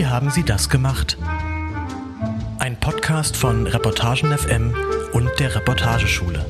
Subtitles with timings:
[0.00, 1.18] Wie haben Sie das gemacht?
[2.58, 4.74] Ein Podcast von Reportagen FM
[5.12, 6.42] und der Reportageschule.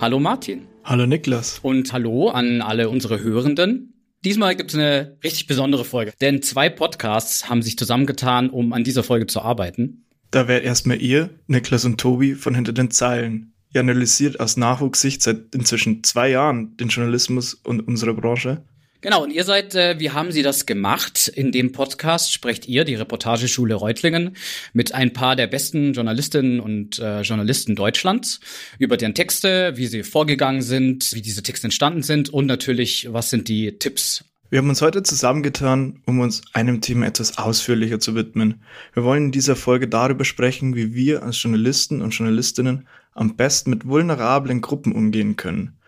[0.00, 0.68] Hallo Martin.
[0.84, 1.58] Hallo Niklas.
[1.58, 3.94] Und hallo an alle unsere Hörenden.
[4.24, 8.84] Diesmal gibt es eine richtig besondere Folge, denn zwei Podcasts haben sich zusammengetan, um an
[8.84, 10.04] dieser Folge zu arbeiten.
[10.30, 13.52] Da wärt erstmal ihr, Niklas und Tobi von Hinter den Zeilen.
[13.74, 18.62] Ihr analysiert aus Nachwuchssicht seit inzwischen zwei Jahren den Journalismus und unsere Branche.
[19.00, 21.26] Genau, und ihr seid, äh, wie haben Sie das gemacht?
[21.26, 24.36] In dem Podcast sprecht ihr, die Reportageschule Reutlingen,
[24.74, 28.38] mit ein paar der besten Journalistinnen und äh, Journalisten Deutschlands
[28.78, 33.30] über deren Texte, wie sie vorgegangen sind, wie diese Texte entstanden sind und natürlich, was
[33.30, 38.14] sind die Tipps wir haben uns heute zusammengetan, um uns einem Thema etwas ausführlicher zu
[38.14, 38.60] widmen.
[38.92, 43.70] Wir wollen in dieser Folge darüber sprechen, wie wir als Journalisten und Journalistinnen am besten
[43.70, 45.78] mit vulnerablen Gruppen umgehen können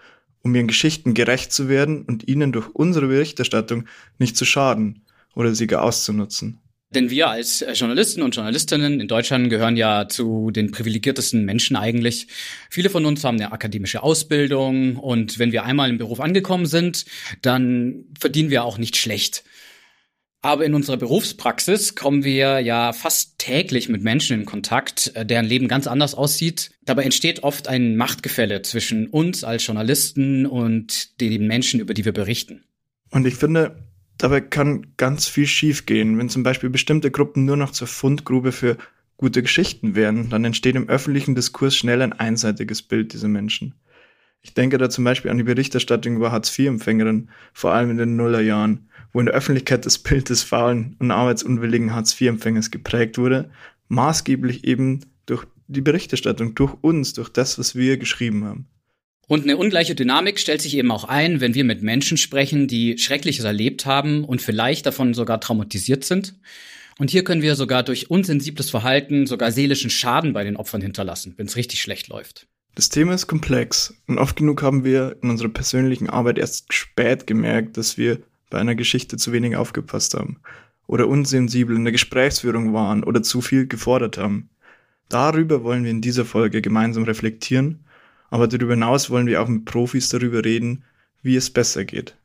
[0.45, 3.87] um ihren Geschichten gerecht zu werden und ihnen durch unsere Berichterstattung
[4.19, 5.03] nicht zu schaden
[5.35, 6.61] oder sie gar auszunutzen.
[6.91, 12.29] Denn wir als Journalisten und Journalistinnen in Deutschland gehören ja zu den privilegiertesten Menschen eigentlich.
[12.71, 17.05] Viele von uns haben eine akademische Ausbildung und wenn wir einmal im Beruf angekommen sind,
[17.43, 19.43] dann verdienen wir auch nicht schlecht.
[20.45, 25.47] Aber in unserer Berufspraxis kommen wir ja fast täglich mit Menschen in Kontakt, äh, deren
[25.47, 26.71] Leben ganz anders aussieht.
[26.85, 32.13] Dabei entsteht oft ein Machtgefälle zwischen uns als Journalisten und den Menschen, über die wir
[32.13, 32.63] berichten.
[33.11, 36.19] Und ich finde, dabei kann ganz viel schiefgehen.
[36.19, 38.77] Wenn zum Beispiel bestimmte Gruppen nur noch zur Fundgrube für
[39.17, 43.73] gute Geschichten werden, dann entsteht im öffentlichen Diskurs schnell ein einseitiges Bild dieser Menschen.
[44.45, 48.89] Ich denke da zum Beispiel an die Berichterstattung über Hartz-IV-Empfängerinnen, vor allem in den Nullerjahren
[49.15, 53.49] wo in der Öffentlichkeit das Bild des faulen und arbeitsunwilligen Hartz-IV-Empfängers geprägt wurde,
[53.89, 58.67] maßgeblich eben durch die Berichterstattung, durch uns, durch das, was wir geschrieben haben.
[59.27, 62.99] Und eine ungleiche Dynamik stellt sich eben auch ein, wenn wir mit Menschen sprechen, die
[62.99, 66.35] Schreckliches erlebt haben und vielleicht davon sogar traumatisiert sind.
[66.99, 71.35] Und hier können wir sogar durch unsensibles Verhalten sogar seelischen Schaden bei den Opfern hinterlassen,
[71.37, 72.49] wenn es richtig schlecht läuft.
[72.75, 77.27] Das Thema ist komplex und oft genug haben wir in unserer persönlichen Arbeit erst spät
[77.27, 78.19] gemerkt, dass wir
[78.51, 80.41] bei einer Geschichte zu wenig aufgepasst haben
[80.89, 84.51] oder unsensibel in der Gesprächsführung waren oder zu viel gefordert haben.
[85.09, 87.85] Darüber wollen wir in dieser Folge gemeinsam reflektieren,
[88.31, 90.83] aber darüber hinaus wollen wir auch mit Profis darüber reden,
[91.23, 92.17] wie es besser geht.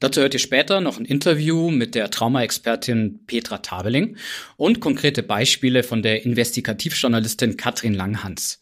[0.00, 4.16] Dazu hört ihr später noch ein Interview mit der Traumaexpertin Petra Tabeling
[4.56, 8.58] und konkrete Beispiele von der Investigativjournalistin Katrin Langhans.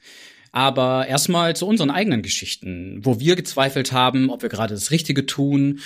[0.52, 5.26] Aber erstmal zu unseren eigenen Geschichten, wo wir gezweifelt haben, ob wir gerade das Richtige
[5.26, 5.80] tun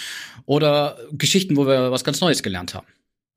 [0.47, 2.87] oder Geschichten, wo wir was ganz Neues gelernt haben.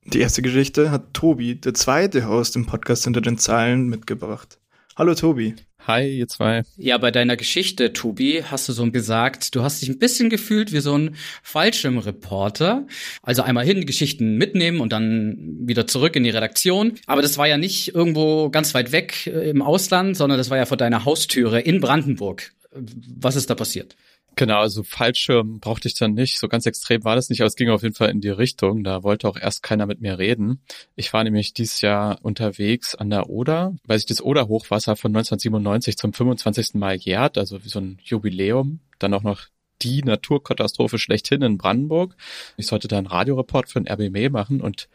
[0.06, 4.58] Die erste Geschichte hat Tobi, der zweite Host im Podcast hinter den Zeilen, mitgebracht.
[4.98, 5.54] Hallo Tobi.
[5.86, 6.64] Hi, ihr zwei.
[6.76, 10.74] Ja, bei deiner Geschichte, Tobi, hast du so gesagt, du hast dich ein bisschen gefühlt
[10.74, 12.88] wie so ein Fallschirmreporter.
[13.22, 16.94] Also einmal hin, die Geschichten mitnehmen und dann wieder zurück in die Redaktion.
[17.06, 20.58] Aber das war ja nicht irgendwo ganz weit weg äh, im Ausland, sondern das war
[20.58, 22.54] ja vor deiner Haustüre in Brandenburg.
[22.72, 23.96] Was ist da passiert?
[24.38, 26.38] Genau, also Fallschirm brauchte ich dann nicht.
[26.38, 28.84] So ganz extrem war das nicht, aber es ging auf jeden Fall in die Richtung.
[28.84, 30.62] Da wollte auch erst keiner mit mir reden.
[30.96, 35.98] Ich war nämlich dieses Jahr unterwegs an der Oder, weil sich das Oder-Hochwasser von 1997
[35.98, 36.76] zum 25.
[36.76, 38.80] Mal jährt, also wie so ein Jubiläum.
[39.00, 39.48] Dann auch noch
[39.82, 42.16] die Naturkatastrophe schlechthin in Brandenburg.
[42.58, 44.88] Ich sollte da einen Radioreport für den RBM machen und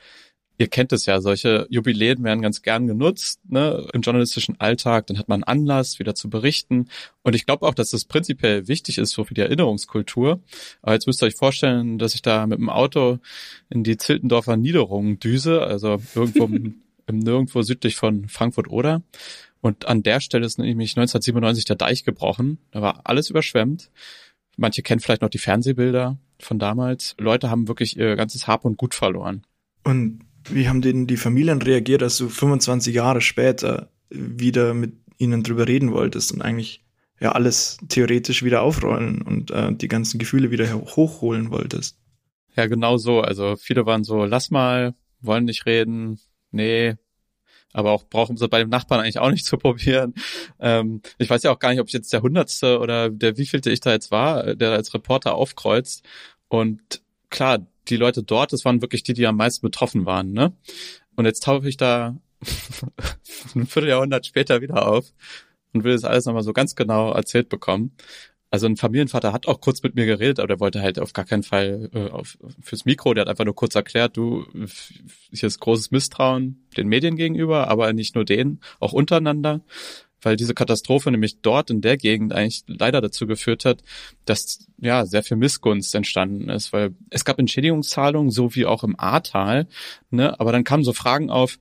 [0.63, 5.09] ihr kennt es ja, solche Jubiläen werden ganz gern genutzt ne, im journalistischen Alltag.
[5.09, 6.89] Dann hat man Anlass, wieder zu berichten.
[7.23, 10.41] Und ich glaube auch, dass das prinzipiell wichtig ist so für die Erinnerungskultur.
[10.81, 13.19] Aber jetzt müsst ihr euch vorstellen, dass ich da mit dem Auto
[13.71, 16.77] in die Ziltendorfer Niederungen düse, also irgendwo im,
[17.09, 19.03] im Nirgendwo südlich von Frankfurt oder.
[19.61, 22.59] Und an der Stelle ist nämlich 1997 der Deich gebrochen.
[22.71, 23.91] Da war alles überschwemmt.
[24.57, 27.17] Manche kennen vielleicht noch die Fernsehbilder von damals.
[27.19, 29.43] Leute haben wirklich ihr ganzes Hab und Gut verloren.
[29.83, 35.43] Und wie haben denn die Familien reagiert, als du 25 Jahre später wieder mit ihnen
[35.43, 36.85] drüber reden wolltest und eigentlich
[37.21, 41.97] ja alles theoretisch wieder aufrollen und äh, die ganzen Gefühle wieder hochholen wolltest?
[42.57, 43.21] Ja, genau so.
[43.21, 46.97] Also viele waren so, lass mal, wollen nicht reden, nee,
[47.73, 50.15] aber auch brauchen sie bei dem Nachbarn eigentlich auch nicht zu probieren.
[50.61, 53.71] Ähm, ich weiß ja auch gar nicht, ob ich jetzt der hundertste oder der wievielte
[53.71, 56.05] ich da jetzt war, der als Reporter aufkreuzt.
[56.49, 60.53] Und klar, die Leute dort, das waren wirklich die, die am meisten betroffen waren, ne?
[61.17, 62.17] Und jetzt tauche ich da
[63.55, 65.13] ein Vierteljahrhundert später wieder auf
[65.73, 67.97] und will das alles nochmal so ganz genau erzählt bekommen.
[68.51, 71.25] Also ein Familienvater hat auch kurz mit mir geredet, aber der wollte halt auf gar
[71.25, 73.15] keinen Fall äh, auf, fürs Mikro.
[73.15, 74.45] Der hat einfach nur kurz erklärt, du,
[75.31, 79.63] hier ist großes Misstrauen den Medien gegenüber, aber nicht nur denen, auch untereinander.
[80.23, 83.83] Weil diese Katastrophe nämlich dort in der Gegend eigentlich leider dazu geführt hat,
[84.25, 88.99] dass ja sehr viel Missgunst entstanden ist, weil es gab Entschädigungszahlungen, so wie auch im
[88.99, 89.67] Ahrtal,
[90.11, 91.59] ne, aber dann kamen so Fragen auf,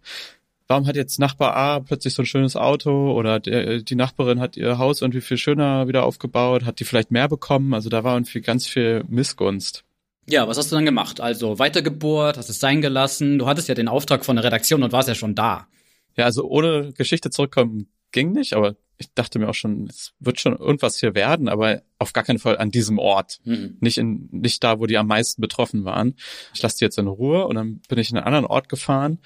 [0.68, 4.56] warum hat jetzt Nachbar A plötzlich so ein schönes Auto oder der, die Nachbarin hat
[4.56, 8.16] ihr Haus irgendwie viel schöner wieder aufgebaut, hat die vielleicht mehr bekommen, also da war
[8.16, 9.84] irgendwie ganz viel Missgunst.
[10.30, 11.20] Ja, was hast du dann gemacht?
[11.20, 13.40] Also weitergebohrt, hast es sein gelassen.
[13.40, 15.68] Du hattest ja den Auftrag von der Redaktion und warst ja schon da.
[16.16, 20.40] Ja, also ohne Geschichte zurückkommen ging nicht, aber ich dachte mir auch schon, es wird
[20.40, 23.40] schon irgendwas hier werden, aber auf gar keinen Fall an diesem Ort.
[23.44, 23.78] Mhm.
[23.80, 26.16] Nicht in, nicht da, wo die am meisten betroffen waren.
[26.54, 29.20] Ich lasse die jetzt in Ruhe und dann bin ich in einen anderen Ort gefahren,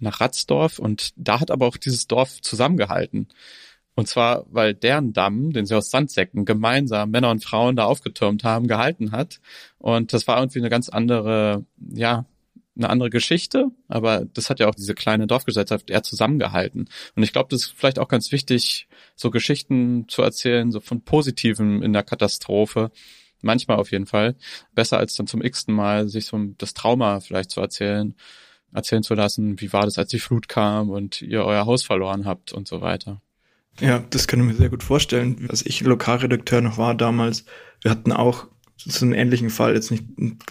[0.00, 3.28] nach Ratzdorf und da hat aber auch dieses Dorf zusammengehalten.
[3.94, 8.44] Und zwar, weil deren Damm, den sie aus Sandsäcken gemeinsam Männer und Frauen da aufgetürmt
[8.44, 9.40] haben, gehalten hat.
[9.78, 12.24] Und das war irgendwie eine ganz andere, ja,
[12.76, 16.88] eine andere Geschichte, aber das hat ja auch diese kleine Dorfgesellschaft eher zusammengehalten.
[17.14, 21.02] Und ich glaube, das ist vielleicht auch ganz wichtig, so Geschichten zu erzählen, so von
[21.02, 22.90] Positiven in der Katastrophe.
[23.42, 24.36] Manchmal auf jeden Fall.
[24.74, 28.14] Besser als dann zum x-ten Mal sich so das Trauma vielleicht zu erzählen,
[28.72, 32.24] erzählen zu lassen, wie war das, als die Flut kam und ihr euer Haus verloren
[32.24, 33.20] habt und so weiter.
[33.80, 35.46] Ja, das kann ich mir sehr gut vorstellen.
[35.48, 37.44] Als ich Lokalredakteur noch war damals,
[37.82, 38.46] wir hatten auch
[38.84, 40.04] so einen ähnlichen Fall, jetzt nicht,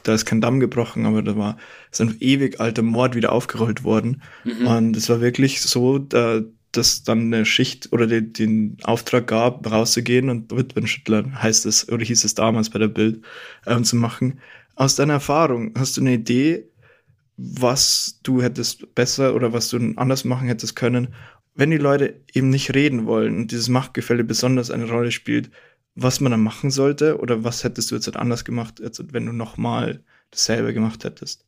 [0.03, 1.57] da ist kein Damm gebrochen, aber da war
[1.91, 4.21] so ein ewig alter Mord wieder aufgerollt worden.
[4.43, 4.67] Mhm.
[4.67, 6.41] Und es war wirklich so, da,
[6.71, 12.05] dass dann eine Schicht oder die, den Auftrag gab, rauszugehen und Witwenschüttler heißt es, oder
[12.05, 13.23] hieß es damals bei der Bild,
[13.65, 14.39] ähm, zu machen.
[14.75, 16.65] Aus deiner Erfahrung, hast du eine Idee,
[17.37, 21.09] was du hättest besser oder was du anders machen hättest können,
[21.55, 25.49] wenn die Leute eben nicht reden wollen und dieses Machtgefälle besonders eine Rolle spielt,
[26.01, 29.33] was man dann machen sollte oder was hättest du jetzt anders gemacht, als wenn du
[29.33, 31.45] nochmal dasselbe gemacht hättest?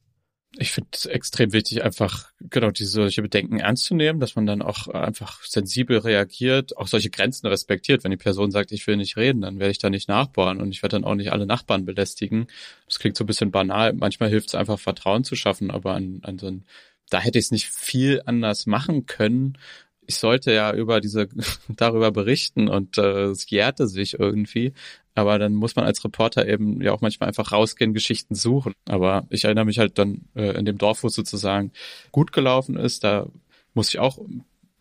[0.58, 4.46] Ich finde es extrem wichtig, einfach genau diese solche Bedenken ernst zu nehmen, dass man
[4.46, 8.04] dann auch einfach sensibel reagiert, auch solche Grenzen respektiert.
[8.04, 10.72] Wenn die Person sagt, ich will nicht reden, dann werde ich da nicht nachbohren und
[10.72, 12.48] ich werde dann auch nicht alle Nachbarn belästigen.
[12.86, 13.94] Das klingt so ein bisschen banal.
[13.94, 16.66] Manchmal hilft es einfach, Vertrauen zu schaffen, aber an, an so ein,
[17.10, 19.58] da hätte ich es nicht viel anders machen können
[20.08, 21.30] ich sollte ja über diese
[21.70, 24.74] darüber berichten und äh, es jährte sich irgendwie.
[25.14, 28.74] Aber dann muss man als Reporter eben ja auch manchmal einfach rausgehen, Geschichten suchen.
[28.86, 31.72] Aber ich erinnere mich halt dann äh, in dem Dorf, wo es sozusagen
[32.12, 33.28] gut gelaufen ist, da
[33.74, 34.20] muss ich auch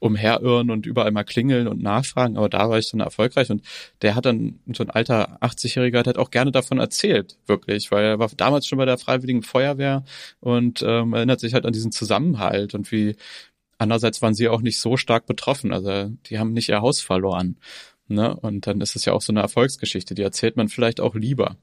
[0.00, 3.62] umherirren und überall mal klingeln und nachfragen, aber da war ich dann erfolgreich und
[4.02, 8.18] der hat dann, so ein alter 80-Jähriger, hat auch gerne davon erzählt, wirklich, weil er
[8.18, 10.04] war damals schon bei der Freiwilligen Feuerwehr
[10.40, 13.14] und ähm, erinnert sich halt an diesen Zusammenhalt und wie,
[13.80, 15.72] Andererseits waren sie auch nicht so stark betroffen.
[15.72, 17.56] Also die haben nicht ihr Haus verloren.
[18.08, 18.36] Ne?
[18.36, 20.14] Und dann ist es ja auch so eine Erfolgsgeschichte.
[20.14, 21.56] Die erzählt man vielleicht auch lieber.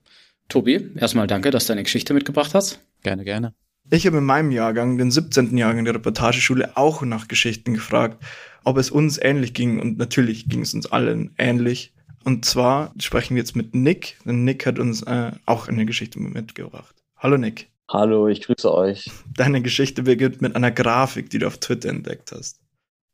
[0.50, 2.80] Tobi, erstmal danke, dass du deine Geschichte mitgebracht hast.
[3.04, 3.54] Gerne, gerne.
[3.92, 5.56] Ich habe in meinem Jahrgang, den 17.
[5.58, 8.24] Jahrgang der Reportageschule, auch nach Geschichten gefragt,
[8.63, 9.80] ob es uns ähnlich ging.
[9.80, 11.94] Und natürlich ging es uns allen ähnlich.
[12.24, 16.20] Und zwar sprechen wir jetzt mit Nick, denn Nick hat uns äh, auch eine Geschichte
[16.20, 16.96] mitgebracht.
[17.16, 17.70] Hallo Nick.
[17.89, 19.10] Hallo, ich grüße euch.
[19.38, 22.60] Deine Geschichte beginnt mit einer Grafik, die du auf Twitter entdeckt hast.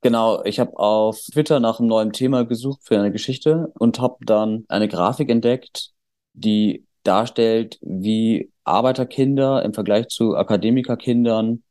[0.01, 4.17] Genau, ich habe auf Twitter nach einem neuen Thema gesucht für eine Geschichte und habe
[4.25, 5.91] dann eine Grafik entdeckt,
[6.33, 11.63] die darstellt, wie Arbeiterkinder im Vergleich zu Akademikerkindern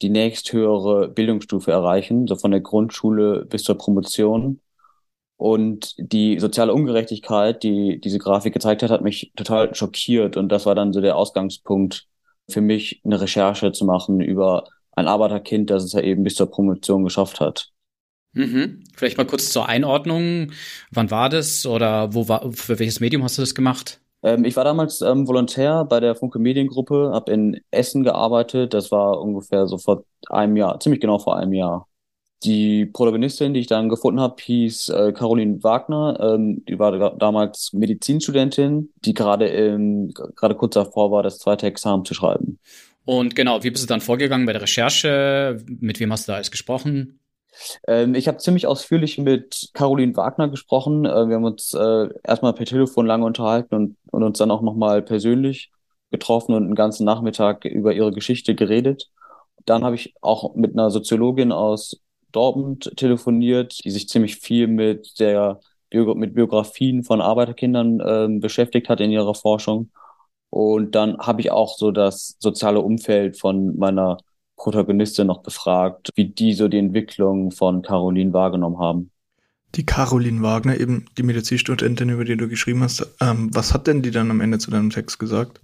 [0.00, 4.60] die nächsthöhere Bildungsstufe erreichen, so von der Grundschule bis zur Promotion.
[5.36, 10.38] Und die soziale Ungerechtigkeit, die diese Grafik gezeigt hat, hat mich total schockiert.
[10.38, 12.08] Und das war dann so der Ausgangspunkt
[12.48, 16.50] für mich eine Recherche zu machen über ein Arbeiterkind, das es ja eben bis zur
[16.50, 17.70] Promotion geschafft hat.
[18.32, 18.84] Mhm.
[18.94, 20.52] Vielleicht mal kurz zur Einordnung.
[20.90, 24.00] Wann war das oder wo war, für welches Medium hast du das gemacht?
[24.22, 28.74] Ähm, ich war damals ähm, Volontär bei der Funke Mediengruppe, habe in Essen gearbeitet.
[28.74, 31.88] Das war ungefähr so vor einem Jahr, ziemlich genau vor einem Jahr.
[32.44, 36.18] Die Protagonistin, die ich dann gefunden habe, hieß äh, Caroline Wagner.
[36.20, 39.46] Ähm, die war damals Medizinstudentin, die gerade
[40.34, 42.58] gerade kurz davor war, das zweite Examen zu schreiben.
[43.06, 45.58] Und genau, wie bist du dann vorgegangen bei der Recherche?
[45.66, 47.20] Mit wem hast du da alles gesprochen?
[47.86, 51.04] Ähm, ich habe ziemlich ausführlich mit Caroline Wagner gesprochen.
[51.04, 54.62] Äh, wir haben uns äh, erstmal per Telefon lange unterhalten und, und uns dann auch
[54.62, 55.70] nochmal persönlich
[56.10, 59.10] getroffen und einen ganzen Nachmittag über ihre Geschichte geredet.
[59.64, 62.00] Dann habe ich auch mit einer Soziologin aus
[62.36, 65.60] Dortmund telefoniert, die sich ziemlich viel mit der
[65.92, 69.90] mit Biografien von Arbeiterkindern äh, beschäftigt hat in ihrer Forschung.
[70.50, 74.18] Und dann habe ich auch so das soziale Umfeld von meiner
[74.56, 79.10] Protagonistin noch befragt, wie die so die Entwicklung von Caroline wahrgenommen haben.
[79.74, 84.02] Die Caroline Wagner, eben die Medizinstudentin, über die du geschrieben hast, ähm, was hat denn
[84.02, 85.60] die dann am Ende zu deinem Text gesagt?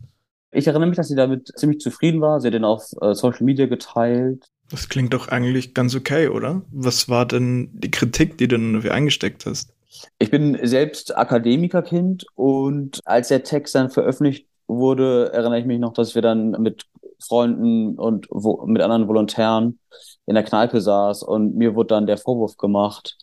[0.53, 2.41] Ich erinnere mich, dass sie damit ziemlich zufrieden war.
[2.41, 4.45] Sie hat den auf äh, Social Media geteilt.
[4.71, 6.63] Das klingt doch eigentlich ganz okay, oder?
[6.71, 9.73] Was war denn die Kritik, die du dafür eingesteckt hast?
[10.19, 15.93] Ich bin selbst Akademikerkind und als der Text dann veröffentlicht wurde, erinnere ich mich noch,
[15.93, 16.87] dass wir dann mit
[17.21, 19.79] Freunden und wo, mit anderen Volontären
[20.27, 23.17] in der Kneipe saß und mir wurde dann der Vorwurf gemacht,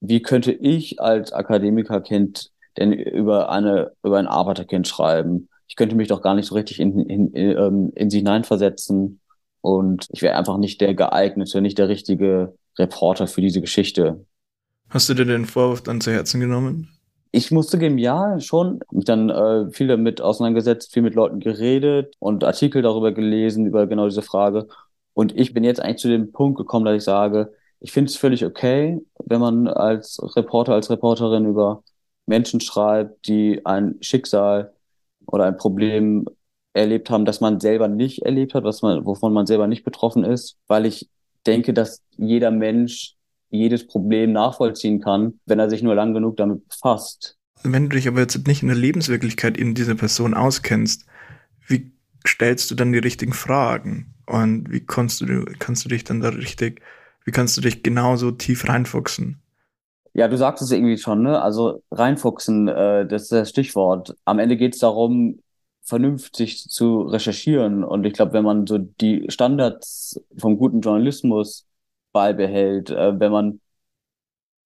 [0.00, 5.49] wie könnte ich als Akademikerkind denn über eine über ein Arbeiterkind schreiben?
[5.70, 9.20] Ich könnte mich doch gar nicht so richtig in, in, in, ähm, in sie hineinversetzen
[9.60, 14.26] und ich wäre einfach nicht der geeignete, nicht der richtige Reporter für diese Geschichte.
[14.88, 16.88] Hast du dir den Vorwurf dann zu Herzen genommen?
[17.30, 18.80] Ich musste geben, ja, schon.
[18.90, 23.86] Mich dann äh, viel damit auseinandergesetzt, viel mit Leuten geredet und Artikel darüber gelesen, über
[23.86, 24.66] genau diese Frage.
[25.14, 28.16] Und ich bin jetzt eigentlich zu dem Punkt gekommen, dass ich sage, ich finde es
[28.16, 31.84] völlig okay, wenn man als Reporter, als Reporterin über
[32.26, 34.72] Menschen schreibt, die ein Schicksal
[35.32, 36.26] oder ein Problem
[36.72, 40.24] erlebt haben, das man selber nicht erlebt hat, was man, wovon man selber nicht betroffen
[40.24, 41.08] ist, weil ich
[41.46, 43.16] denke, dass jeder Mensch
[43.50, 47.36] jedes Problem nachvollziehen kann, wenn er sich nur lang genug damit befasst.
[47.62, 51.04] Wenn du dich aber jetzt nicht in der Lebenswirklichkeit in dieser Person auskennst,
[51.66, 51.92] wie
[52.26, 54.14] stellst du dann die richtigen Fragen?
[54.26, 56.80] Und wie kannst du, kannst du dich dann da richtig,
[57.24, 59.40] wie kannst du dich genauso tief reinfuchsen?
[60.12, 61.40] Ja, du sagst es irgendwie schon, ne?
[61.40, 64.16] Also reinfuchsen, äh, das ist das Stichwort.
[64.24, 65.40] Am Ende geht es darum,
[65.82, 67.84] vernünftig zu recherchieren.
[67.84, 71.66] Und ich glaube, wenn man so die Standards vom guten Journalismus
[72.12, 73.60] beibehält, äh, wenn man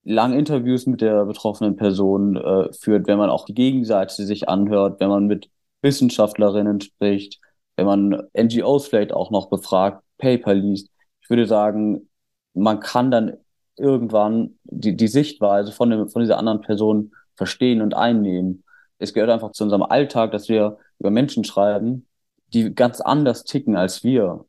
[0.05, 5.01] lange Interviews mit der betroffenen Person äh, führt, wenn man auch die Gegenseite sich anhört,
[5.01, 5.51] wenn man mit
[5.83, 7.41] Wissenschaftlerinnen spricht,
[7.77, 10.89] wenn man NGOs vielleicht auch noch befragt, Paper liest.
[11.23, 12.09] Ich würde sagen,
[12.55, 13.35] man kann dann
[13.77, 18.65] irgendwann die, die Sichtweise von, dem, von dieser anderen Person verstehen und einnehmen.
[18.99, 22.07] Es gehört einfach zu unserem Alltag, dass wir über Menschen schreiben,
[22.53, 24.45] die ganz anders ticken als wir.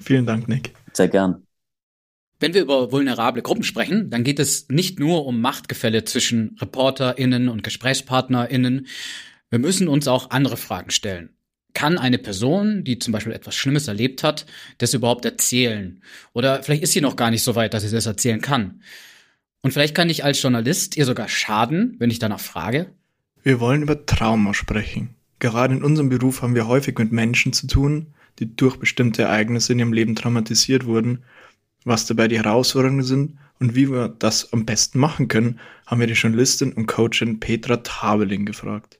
[0.00, 0.74] Vielen Dank, Nick.
[0.92, 1.46] Sehr gern.
[2.40, 7.48] Wenn wir über vulnerable Gruppen sprechen, dann geht es nicht nur um Machtgefälle zwischen ReporterInnen
[7.48, 8.86] und GesprächspartnerInnen.
[9.50, 11.33] Wir müssen uns auch andere Fragen stellen.
[11.74, 14.46] Kann eine Person, die zum Beispiel etwas Schlimmes erlebt hat,
[14.78, 16.00] das überhaupt erzählen?
[16.32, 18.80] Oder vielleicht ist sie noch gar nicht so weit, dass sie das erzählen kann.
[19.62, 22.86] Und vielleicht kann ich als Journalist ihr sogar schaden, wenn ich danach frage.
[23.42, 25.14] Wir wollen über Trauma sprechen.
[25.38, 29.72] Gerade in unserem Beruf haben wir häufig mit Menschen zu tun, die durch bestimmte Ereignisse
[29.72, 31.24] in ihrem Leben traumatisiert wurden
[31.84, 36.06] was dabei die Herausforderungen sind und wie wir das am besten machen können, haben wir
[36.06, 38.98] die Journalistin und Coachin Petra Tabeling gefragt.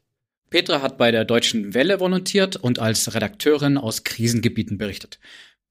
[0.54, 5.18] Petra hat bei der Deutschen Welle volontiert und als Redakteurin aus Krisengebieten berichtet.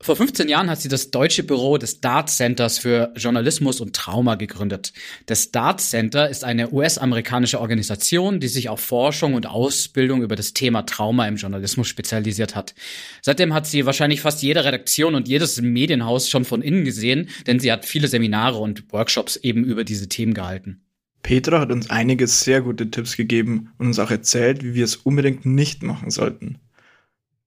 [0.02, 4.36] Vor 15 Jahren hat sie das deutsche Büro des Dart Centers für Journalismus und Trauma
[4.36, 4.92] gegründet.
[5.26, 10.54] Das Dart Center ist eine US-amerikanische Organisation, die sich auf Forschung und Ausbildung über das
[10.54, 12.76] Thema Trauma im Journalismus spezialisiert hat.
[13.22, 17.62] Seitdem hat sie wahrscheinlich fast jede Redaktion und jedes Medienhaus schon von innen gesehen, denn
[17.62, 20.82] sie hat viele Seminare und Workshops eben über diese Themen gehalten.
[21.24, 24.98] Petra hat uns einige sehr gute Tipps gegeben und uns auch erzählt, wie wir es
[24.98, 26.60] unbedingt nicht machen sollten.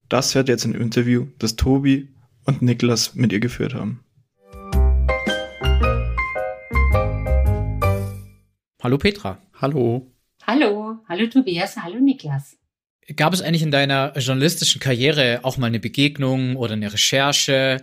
[0.09, 2.09] Das hört jetzt ein Interview, das Tobi
[2.47, 4.01] und Niklas mit ihr geführt haben.
[8.83, 9.43] Hallo Petra.
[9.61, 10.11] Hallo.
[10.47, 12.57] Hallo, hallo Tobias, hallo Niklas.
[13.15, 17.83] Gab es eigentlich in deiner journalistischen Karriere auch mal eine Begegnung oder eine Recherche,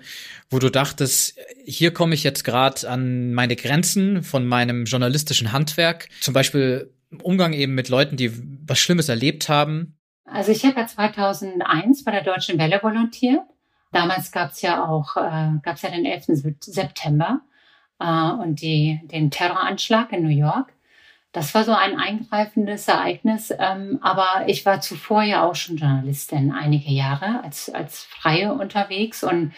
[0.50, 6.10] wo du dachtest, hier komme ich jetzt gerade an meine Grenzen von meinem journalistischen Handwerk,
[6.20, 8.32] zum Beispiel Umgang eben mit Leuten, die
[8.68, 9.96] was Schlimmes erlebt haben?
[10.26, 13.44] Also ich habe ja 2001 bei der Deutschen Welle volontiert
[13.94, 16.58] Damals gab es ja auch, äh, gab es ja den 11.
[16.60, 17.42] September
[18.00, 20.73] äh, und die, den Terroranschlag in New York.
[21.34, 23.52] Das war so ein eingreifendes Ereignis.
[23.58, 29.24] Ähm, aber ich war zuvor ja auch schon Journalistin einige Jahre als, als Freie unterwegs
[29.24, 29.52] und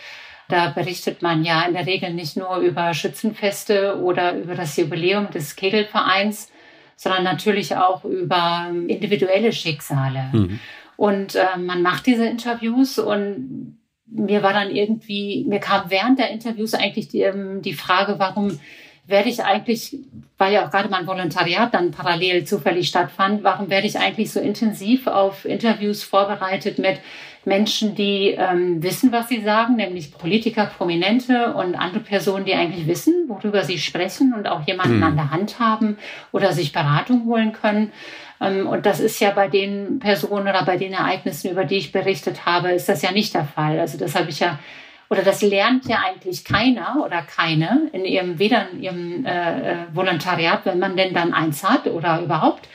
[0.47, 5.31] da berichtet man ja in der Regel nicht nur über Schützenfeste oder über das Jubiläum
[5.31, 6.51] des Kegelvereins,
[6.95, 10.29] sondern natürlich auch über individuelle Schicksale.
[10.31, 10.59] Mhm.
[10.97, 16.29] Und äh, man macht diese Interviews und mir war dann irgendwie, mir kam während der
[16.29, 18.59] Interviews eigentlich die, ähm, die Frage, warum
[19.07, 19.97] werde ich eigentlich,
[20.37, 24.39] weil ja auch gerade mein Volontariat dann parallel zufällig stattfand, warum werde ich eigentlich so
[24.39, 26.99] intensiv auf Interviews vorbereitet mit
[27.45, 32.87] Menschen, die ähm, wissen, was sie sagen, nämlich Politiker, Prominente und andere Personen, die eigentlich
[32.87, 35.03] wissen, worüber sie sprechen und auch jemanden mhm.
[35.03, 35.97] an der Hand haben
[36.31, 37.91] oder sich Beratung holen können.
[38.41, 41.91] Ähm, und das ist ja bei den Personen oder bei den Ereignissen, über die ich
[41.91, 43.79] berichtet habe, ist das ja nicht der Fall.
[43.79, 44.59] Also das habe ich ja,
[45.09, 49.75] oder das lernt ja eigentlich keiner oder keine in ihrem, weder in ihrem äh, äh
[49.93, 52.67] Volontariat, wenn man denn dann eins hat oder überhaupt,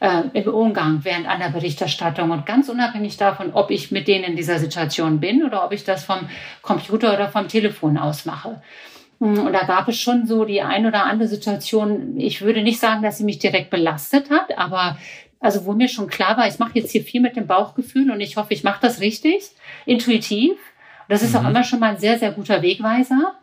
[0.00, 4.36] äh, im Umgang während einer Berichterstattung und ganz unabhängig davon, ob ich mit denen in
[4.36, 6.28] dieser Situation bin oder ob ich das vom
[6.62, 8.62] Computer oder vom Telefon aus mache.
[9.20, 12.18] Hm, und da gab es schon so die ein oder andere Situation.
[12.18, 14.98] Ich würde nicht sagen, dass sie mich direkt belastet hat, aber
[15.40, 18.20] also wo mir schon klar war, ich mache jetzt hier viel mit dem Bauchgefühl und
[18.20, 19.50] ich hoffe, ich mache das richtig,
[19.86, 20.58] intuitiv.
[21.08, 21.38] Das ist mhm.
[21.38, 23.34] auch immer schon mal ein sehr, sehr guter Wegweiser.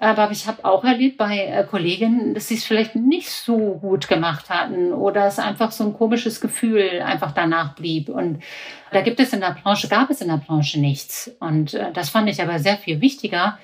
[0.00, 4.06] Aber ich habe auch erlebt bei äh, Kolleginnen, dass sie es vielleicht nicht so gut
[4.06, 8.08] gemacht hatten oder es einfach so ein komisches Gefühl einfach danach blieb.
[8.08, 8.40] Und
[8.92, 11.32] da gibt es in der Branche, gab es in der Branche nichts.
[11.40, 13.58] Und äh, das fand ich aber sehr viel wichtiger,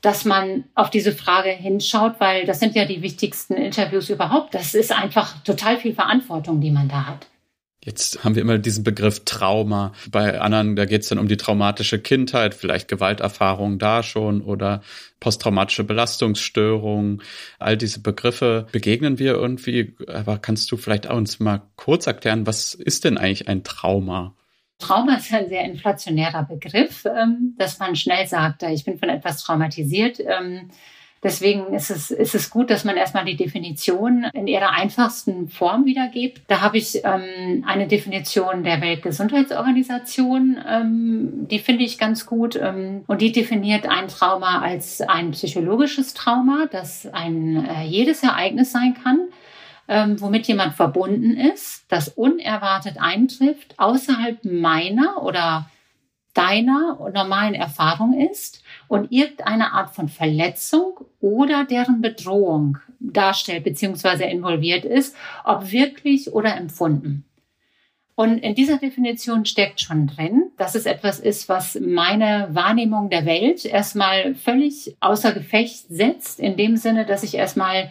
[0.00, 4.54] dass man auf diese Frage hinschaut, weil das sind ja die wichtigsten Interviews überhaupt.
[4.54, 7.26] Das ist einfach total viel Verantwortung, die man da hat.
[7.84, 9.92] Jetzt haben wir immer diesen Begriff Trauma.
[10.10, 14.82] Bei anderen, da geht es dann um die traumatische Kindheit, vielleicht Gewalterfahrungen da schon oder
[15.20, 17.22] posttraumatische Belastungsstörungen.
[17.58, 19.94] All diese Begriffe begegnen wir irgendwie.
[20.08, 24.34] Aber kannst du vielleicht uns mal kurz erklären, was ist denn eigentlich ein Trauma?
[24.78, 29.42] Trauma ist ein sehr inflationärer Begriff, ähm, dass man schnell sagt, ich bin von etwas
[29.42, 30.20] traumatisiert.
[31.24, 35.86] Deswegen ist es, ist es gut, dass man erstmal die Definition in ihrer einfachsten Form
[35.86, 36.42] wiedergibt.
[36.48, 42.56] Da habe ich ähm, eine Definition der Weltgesundheitsorganisation, ähm, die finde ich ganz gut.
[42.56, 48.72] Ähm, und die definiert ein Trauma als ein psychologisches Trauma, das ein äh, jedes Ereignis
[48.72, 49.20] sein kann,
[49.88, 55.70] ähm, womit jemand verbunden ist, das unerwartet eintrifft, außerhalb meiner oder
[56.34, 58.63] deiner normalen Erfahrung ist
[58.94, 64.30] und irgendeine Art von Verletzung oder deren Bedrohung darstellt bzw.
[64.30, 67.24] involviert ist, ob wirklich oder empfunden.
[68.14, 73.26] Und in dieser Definition steckt schon drin, dass es etwas ist, was meine Wahrnehmung der
[73.26, 77.90] Welt erstmal völlig außer Gefecht setzt, in dem Sinne, dass ich erstmal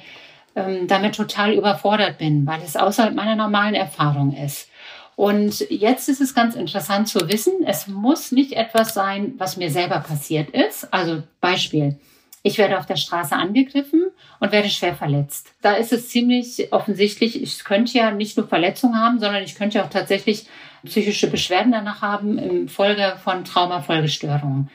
[0.55, 4.69] ähm, damit total überfordert bin, weil es außerhalb meiner normalen Erfahrung ist.
[5.15, 9.69] Und jetzt ist es ganz interessant zu wissen, es muss nicht etwas sein, was mir
[9.69, 10.91] selber passiert ist.
[10.93, 11.99] Also Beispiel.
[12.45, 14.07] Ich werde auf der Straße angegriffen
[14.41, 15.53] und werde schwer verletzt.
[15.61, 19.83] Da ist es ziemlich offensichtlich, ich könnte ja nicht nur Verletzungen haben, sondern ich könnte
[19.83, 20.45] auch tatsächlich
[20.85, 24.69] psychische Beschwerden danach haben im Folge von Traumafolgestörungen.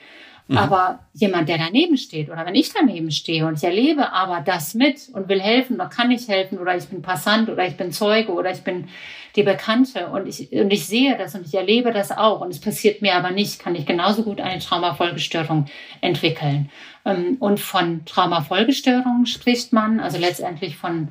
[0.48, 0.56] Mhm.
[0.56, 4.74] Aber jemand, der daneben steht oder wenn ich daneben stehe und ich erlebe aber das
[4.74, 7.92] mit und will helfen oder kann ich helfen oder ich bin Passant oder ich bin
[7.92, 8.88] Zeuge oder ich bin
[9.36, 12.60] die Bekannte und ich, und ich sehe das und ich erlebe das auch und es
[12.60, 15.66] passiert mir aber nicht, kann ich genauso gut eine Traumafolgestörung
[16.00, 16.70] entwickeln.
[17.04, 21.08] Ähm, und von Traumafolgestörungen spricht man, also letztendlich von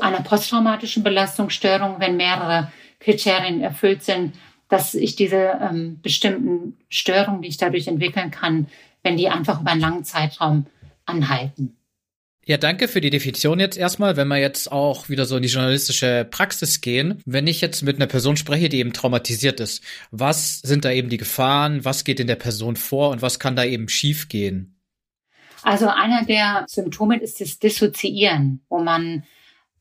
[0.00, 2.70] einer posttraumatischen Belastungsstörung, wenn mehrere
[3.00, 4.34] Kriterien erfüllt sind,
[4.68, 8.66] dass ich diese ähm, bestimmten Störungen, die ich dadurch entwickeln kann,
[9.02, 10.66] wenn die einfach über einen langen Zeitraum
[11.04, 11.76] anhalten.
[12.48, 14.16] Ja, danke für die Definition jetzt erstmal.
[14.16, 17.96] Wenn wir jetzt auch wieder so in die journalistische Praxis gehen, wenn ich jetzt mit
[17.96, 22.20] einer Person spreche, die eben traumatisiert ist, was sind da eben die Gefahren, was geht
[22.20, 24.76] in der Person vor und was kann da eben schiefgehen?
[25.64, 29.24] Also einer der Symptome ist das Dissoziieren, wo man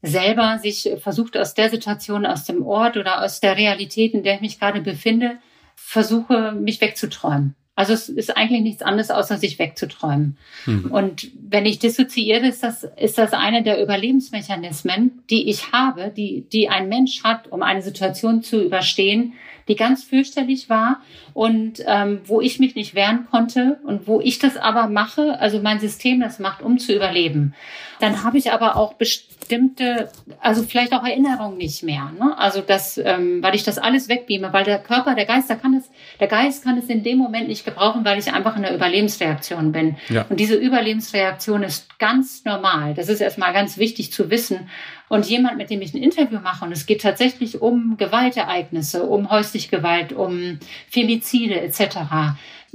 [0.05, 4.35] selber sich versucht aus der Situation, aus dem Ort oder aus der Realität, in der
[4.35, 5.37] ich mich gerade befinde,
[5.75, 7.55] versuche mich wegzuträumen.
[7.77, 10.37] Also es ist eigentlich nichts anderes, außer sich wegzuträumen.
[10.65, 10.91] Mhm.
[10.91, 16.45] Und wenn ich dissoziiere, ist das, ist das eine der Überlebensmechanismen, die ich habe, die,
[16.49, 19.33] die ein Mensch hat, um eine Situation zu überstehen,
[19.67, 21.01] die ganz fürchterlich war
[21.34, 25.60] und ähm, wo ich mich nicht wehren konnte und wo ich das aber mache, also
[25.60, 27.54] mein System das macht, um zu überleben.
[27.99, 32.12] Dann habe ich aber auch bestimmte, also vielleicht auch Erinnerungen nicht mehr.
[32.19, 32.38] Ne?
[32.38, 35.73] Also das, ähm, weil ich das alles wegbeame, weil der Körper, der Geist, der kann
[35.73, 38.75] es, der Geist kann es in dem Moment nicht gebrauchen, weil ich einfach in der
[38.75, 39.95] Überlebensreaktion bin.
[40.10, 40.25] Ja.
[40.30, 42.93] Und diese Überlebensreaktion ist ganz normal.
[42.93, 44.69] Das ist erstmal ganz wichtig zu wissen.
[45.09, 49.29] Und jemand, mit dem ich ein Interview mache, und es geht tatsächlich um Gewaltereignisse, um
[49.29, 51.97] häusliche Gewalt, um Femizide etc.,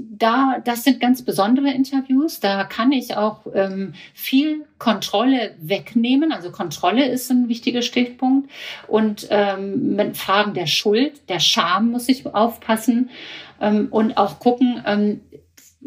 [0.09, 2.41] da, das sind ganz besondere Interviews.
[2.41, 6.33] Da kann ich auch ähm, viel Kontrolle wegnehmen.
[6.33, 8.51] Also Kontrolle ist ein wichtiger Stichpunkt.
[8.89, 13.11] Und ähm, mit Fragen der Schuld, der Scham muss ich aufpassen
[13.61, 15.21] ähm, und auch gucken, ähm,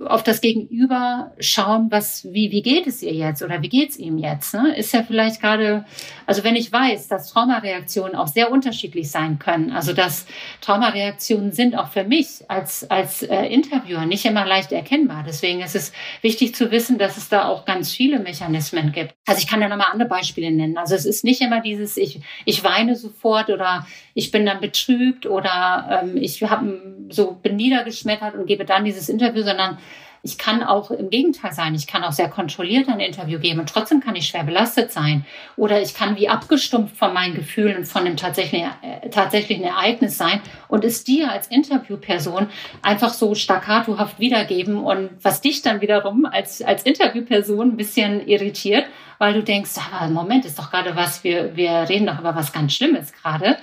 [0.06, 4.00] auf das Gegenüber schauen, was, wie, wie geht es ihr jetzt oder wie geht es
[4.00, 4.56] ihm jetzt?
[4.56, 4.76] Ne?
[4.76, 5.86] Ist ja vielleicht gerade,
[6.26, 10.26] also wenn ich weiß, dass Traumareaktionen auch sehr unterschiedlich sein können, also dass
[10.62, 15.24] Traumareaktionen sind auch für mich als, als äh, Interviewer nicht immer leicht erkennbar.
[15.28, 19.14] Deswegen ist es wichtig zu wissen, dass es da auch ganz viele Mechanismen gibt.
[19.28, 20.78] Also ich kann da nochmal andere Beispiele nennen.
[20.80, 25.26] Also es ist nicht immer dieses, ich, ich weine sofort oder ich bin dann betrübt
[25.26, 26.64] oder ähm, ich hab,
[27.10, 29.78] so bin niedergeschmettert und gebe dann dieses Interview, sondern
[30.26, 31.76] Ich kann auch im Gegenteil sein.
[31.76, 35.26] Ich kann auch sehr kontrolliert ein Interview geben und trotzdem kann ich schwer belastet sein.
[35.58, 40.18] Oder ich kann wie abgestumpft von meinen Gefühlen und von dem tatsächlichen, äh, tatsächlichen Ereignis
[40.18, 42.48] sein und es dir als Interviewperson
[42.82, 48.86] einfach so staccatohaft wiedergeben und was dich dann wiederum als, als Interviewperson ein bisschen irritiert,
[49.18, 52.54] weil du denkst, aber Moment, ist doch gerade was, wir, wir reden doch über was
[52.54, 53.58] ganz Schlimmes gerade.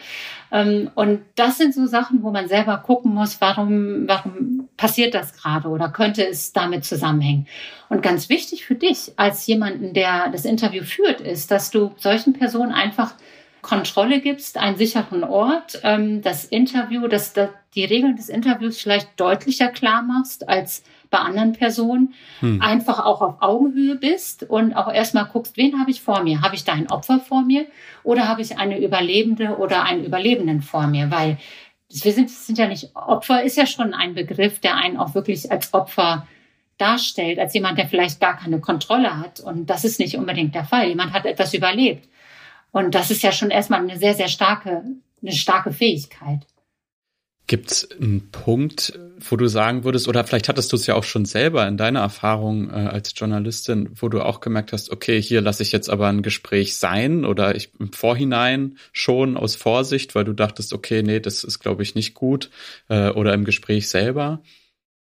[0.53, 5.35] Ähm, und das sind so Sachen, wo man selber gucken muss, warum, warum passiert das
[5.35, 7.47] gerade oder könnte es damit zusammenhängen.
[7.89, 12.33] Und ganz wichtig für dich als jemanden, der das Interview führt, ist, dass du solchen
[12.33, 13.15] Personen einfach
[13.63, 17.35] Kontrolle gibst, einen sicheren Ort, ähm, das Interview, dass
[17.75, 22.63] die Regeln des Interviews vielleicht deutlicher klar machst als bei anderen Personen, hm.
[22.63, 26.41] einfach auch auf Augenhöhe bist und auch erstmal guckst, wen habe ich vor mir?
[26.41, 27.67] Habe ich da ein Opfer vor mir
[28.05, 31.11] oder habe ich eine Überlebende oder einen Überlebenden vor mir?
[31.11, 31.39] Weil
[31.89, 35.51] wir sind, sind ja nicht, Opfer ist ja schon ein Begriff, der einen auch wirklich
[35.51, 36.27] als Opfer
[36.79, 39.41] darstellt, als jemand, der vielleicht gar keine Kontrolle hat.
[39.41, 40.89] Und das ist nicht unbedingt der Fall.
[40.89, 42.09] Jemand hat etwas überlebt.
[42.73, 44.85] Und das ist ja schon erstmal eine sehr, sehr starke,
[45.21, 46.47] eine starke Fähigkeit.
[47.51, 51.03] Gibt es einen Punkt, wo du sagen würdest, oder vielleicht hattest du es ja auch
[51.03, 55.41] schon selber in deiner Erfahrung äh, als Journalistin, wo du auch gemerkt hast, okay, hier
[55.41, 60.23] lasse ich jetzt aber ein Gespräch sein oder ich im Vorhinein schon aus Vorsicht, weil
[60.23, 62.51] du dachtest, okay, nee, das ist, glaube ich, nicht gut
[62.89, 64.45] äh, oder im Gespräch selber?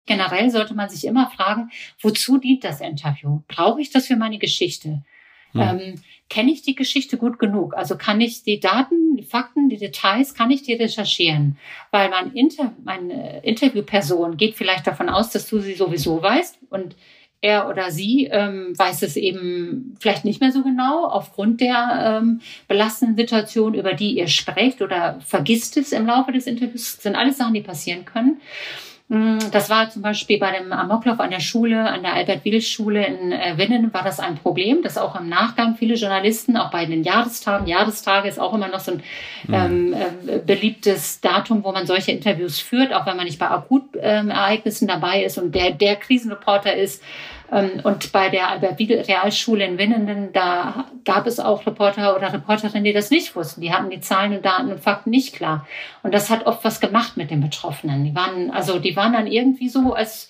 [0.06, 3.42] Generell sollte man sich immer fragen, wozu dient das Interview?
[3.50, 5.04] Brauche ich das für meine Geschichte?
[5.52, 5.62] Hm.
[5.62, 5.96] Ähm,
[6.30, 7.76] kenne ich die Geschichte gut genug?
[7.76, 11.58] Also kann ich die Daten, die Fakten, die Details, kann ich die recherchieren?
[11.92, 16.96] Weil mein Inter meine Interviewperson geht vielleicht davon aus, dass du sie sowieso weißt und
[17.40, 22.42] er oder sie ähm, weiß es eben vielleicht nicht mehr so genau aufgrund der ähm,
[22.68, 26.96] belastenden Situation, über die ihr sprecht oder vergisst es im Laufe des Interviews.
[26.96, 28.42] Das sind alles Sachen, die passieren können.
[29.10, 33.32] Mm, das war zum Beispiel bei dem Amoklauf an der Schule, an der Albert-Wiel-Schule in
[33.32, 37.04] äh, Winnen, war das ein Problem, dass auch im Nachgang viele Journalisten, auch bei den
[37.04, 39.04] Jahrestagen, Jahrestage ist auch immer noch so ein
[39.48, 39.54] mhm.
[39.54, 44.90] ähm, äh, beliebtes Datum, wo man solche Interviews führt, auch wenn man nicht bei Akutereignissen
[44.90, 47.02] ähm, dabei ist und der, der Krisenreporter ist,
[47.50, 53.10] und bei der Albert-Wiegel-Realschule in Winnenden, da gab es auch Reporter oder Reporterinnen, die das
[53.10, 53.62] nicht wussten.
[53.62, 55.66] Die hatten die Zahlen und Daten und Fakten nicht klar.
[56.04, 58.04] Und das hat oft was gemacht mit den Betroffenen.
[58.04, 60.30] Die waren, also die waren dann irgendwie so, als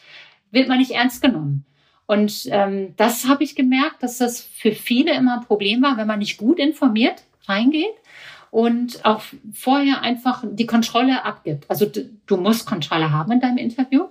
[0.51, 1.65] wird man nicht ernst genommen.
[2.05, 6.07] Und ähm, das habe ich gemerkt, dass das für viele immer ein Problem war, wenn
[6.07, 7.95] man nicht gut informiert reingeht
[8.51, 11.69] und auch vorher einfach die Kontrolle abgibt.
[11.69, 11.91] Also
[12.27, 14.05] du musst Kontrolle haben in deinem Interview,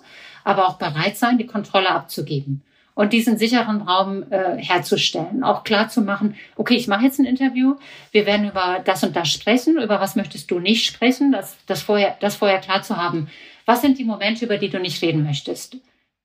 [0.44, 2.62] aber auch bereit sein, die Kontrolle abzugeben
[2.96, 5.44] und diesen sicheren Raum äh, herzustellen.
[5.44, 7.76] Auch klar zu machen, okay, ich mache jetzt ein Interview,
[8.10, 11.82] wir werden über das und das sprechen, über was möchtest du nicht sprechen, das, das,
[11.82, 13.28] vorher, das vorher klar zu haben.
[13.66, 15.76] Was sind die Momente, über die du nicht reden möchtest?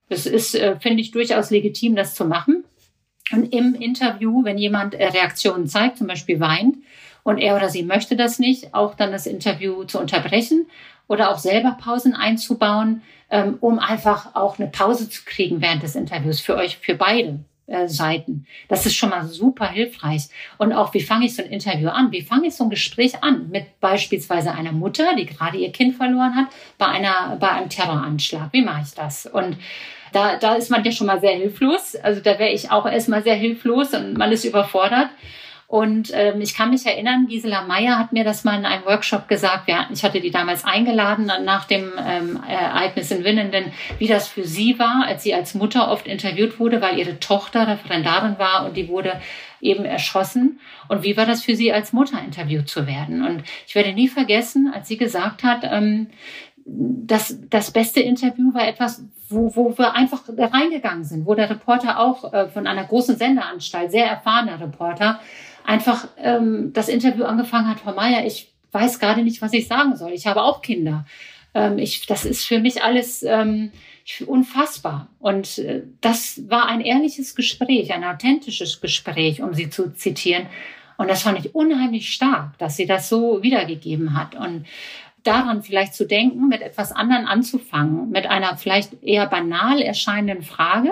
[0.07, 2.63] Es ist, äh, finde ich, durchaus legitim, das zu machen.
[3.33, 6.77] Und im Interview, wenn jemand äh, Reaktionen zeigt, zum Beispiel weint,
[7.23, 10.67] und er oder sie möchte das nicht, auch dann das Interview zu unterbrechen
[11.11, 15.95] oder auch selber Pausen einzubauen, ähm, um einfach auch eine Pause zu kriegen während des
[15.95, 18.47] Interviews für euch, für beide äh, Seiten.
[18.69, 20.29] Das ist schon mal super hilfreich.
[20.57, 22.13] Und auch, wie fange ich so ein Interview an?
[22.13, 25.97] Wie fange ich so ein Gespräch an mit beispielsweise einer Mutter, die gerade ihr Kind
[25.97, 26.47] verloren hat,
[26.77, 28.47] bei einer, bei einem Terroranschlag?
[28.53, 29.25] Wie mache ich das?
[29.25, 29.57] Und
[30.13, 31.97] da, da ist man ja schon mal sehr hilflos.
[31.97, 35.09] Also da wäre ich auch erstmal sehr hilflos und man ist überfordert.
[35.71, 39.29] Und ähm, ich kann mich erinnern, Gisela Meyer hat mir das mal in einem Workshop
[39.29, 39.67] gesagt.
[39.67, 44.43] Wir, ich hatte die damals eingeladen nach dem ähm, Ereignis in Winnenden, wie das für
[44.43, 48.75] sie war, als sie als Mutter oft interviewt wurde, weil ihre Tochter Referendarin war und
[48.75, 49.21] die wurde
[49.61, 50.59] eben erschossen.
[50.89, 53.25] Und wie war das für sie als Mutter interviewt zu werden?
[53.25, 56.07] Und ich werde nie vergessen, als sie gesagt hat, ähm,
[56.65, 61.97] das, das beste Interview war etwas, wo, wo wir einfach reingegangen sind, wo der Reporter
[61.97, 65.21] auch äh, von einer großen Sendeanstalt, sehr erfahrener Reporter,
[65.65, 69.95] einfach ähm, das Interview angefangen hat, Frau Meier, ich weiß gerade nicht, was ich sagen
[69.95, 70.11] soll.
[70.11, 71.05] Ich habe auch Kinder.
[71.53, 73.71] Ähm, ich, das ist für mich alles ähm,
[74.25, 75.07] unfassbar.
[75.19, 80.47] Und äh, das war ein ehrliches Gespräch, ein authentisches Gespräch, um sie zu zitieren.
[80.97, 84.35] Und das fand ich unheimlich stark, dass sie das so wiedergegeben hat.
[84.35, 84.65] Und
[85.23, 90.91] daran vielleicht zu denken, mit etwas anderen anzufangen, mit einer vielleicht eher banal erscheinenden Frage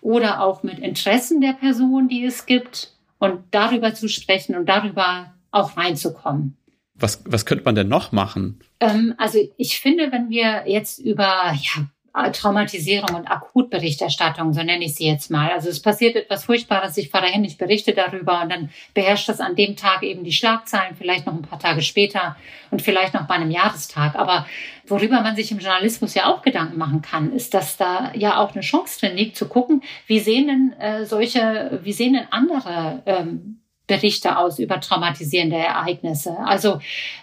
[0.00, 5.34] oder auch mit Interessen der Person, die es gibt, und darüber zu sprechen und darüber
[5.50, 6.56] auch reinzukommen.
[6.94, 8.58] Was, was könnte man denn noch machen?
[8.80, 11.86] Ähm, also ich finde, wenn wir jetzt über ja,
[12.32, 15.50] Traumatisierung und Akutberichterstattung, so nenne ich sie jetzt mal.
[15.50, 19.40] Also es passiert etwas Furchtbares, ich fahre dahin, ich berichte darüber und dann beherrscht das
[19.40, 22.36] an dem Tag eben die Schlagzeilen, vielleicht noch ein paar Tage später
[22.70, 24.16] und vielleicht noch bei einem Jahrestag.
[24.16, 24.46] Aber
[24.86, 28.52] worüber man sich im Journalismus ja auch Gedanken machen kann, ist, dass da ja auch
[28.52, 33.02] eine Chance drin liegt, zu gucken, wie sehen denn äh, solche, wie sehen denn andere
[33.06, 36.38] ähm, Berichte aus über traumatisierende Ereignisse.
[36.38, 36.78] Also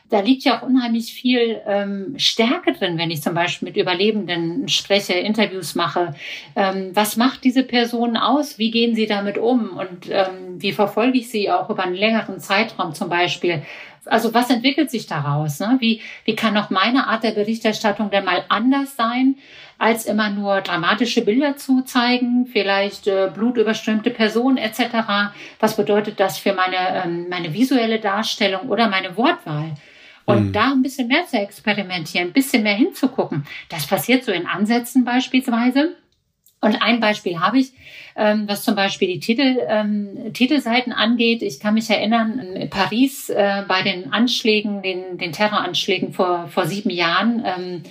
[0.10, 4.68] da liegt ja auch unheimlich viel ähm, Stärke drin, wenn ich zum Beispiel mit Überlebenden
[4.68, 6.14] spreche, Interviews mache.
[6.56, 8.60] Ähm, was macht diese Person aus?
[8.60, 9.78] Wie gehen sie damit um?
[9.78, 13.64] Und ähm, wie verfolge ich sie auch über einen längeren Zeitraum zum Beispiel?
[14.06, 15.60] Also was entwickelt sich daraus?
[15.60, 15.78] Ne?
[15.80, 19.36] Wie, wie kann auch meine Art der Berichterstattung denn mal anders sein?
[19.78, 25.34] Als immer nur dramatische Bilder zu zeigen, vielleicht äh, blutüberströmte Personen etc.
[25.60, 29.74] Was bedeutet das für meine, ähm, meine visuelle Darstellung oder meine Wortwahl?
[30.26, 30.54] Und mhm.
[30.54, 33.46] da ein bisschen mehr zu experimentieren, ein bisschen mehr hinzugucken.
[33.70, 35.96] Das passiert so in Ansätzen beispielsweise.
[36.62, 37.74] Und ein Beispiel habe ich,
[38.16, 41.44] ähm, was zum Beispiel die Titel, ähm, Titelseiten angeht.
[41.44, 46.66] Ich kann mich erinnern, in Paris äh, bei den Anschlägen, den, den Terroranschlägen vor, vor
[46.66, 47.84] sieben Jahren, ähm,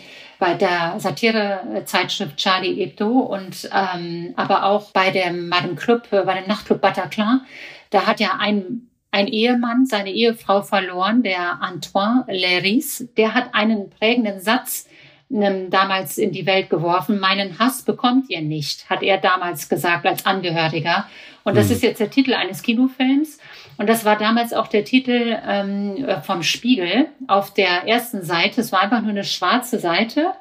[0.44, 6.22] bei der Satirezeitschrift Charlie Hebdo und ähm, aber auch bei dem, bei dem Club, äh,
[6.22, 7.40] bei dem Nachtclub Bataclan.
[7.88, 13.09] Da hat ja ein ein Ehemann seine Ehefrau verloren, der Antoine Leris.
[13.16, 14.88] Der hat einen prägenden Satz
[15.30, 17.20] ähm, damals in die Welt geworfen.
[17.20, 21.07] Meinen Hass bekommt ihr nicht, hat er damals gesagt als Angehöriger.
[21.44, 21.72] Und das mhm.
[21.72, 23.38] ist jetzt der Titel eines Kinofilms.
[23.76, 28.60] Und das war damals auch der Titel ähm, vom Spiegel auf der ersten Seite.
[28.60, 30.32] Es war einfach nur eine schwarze Seite.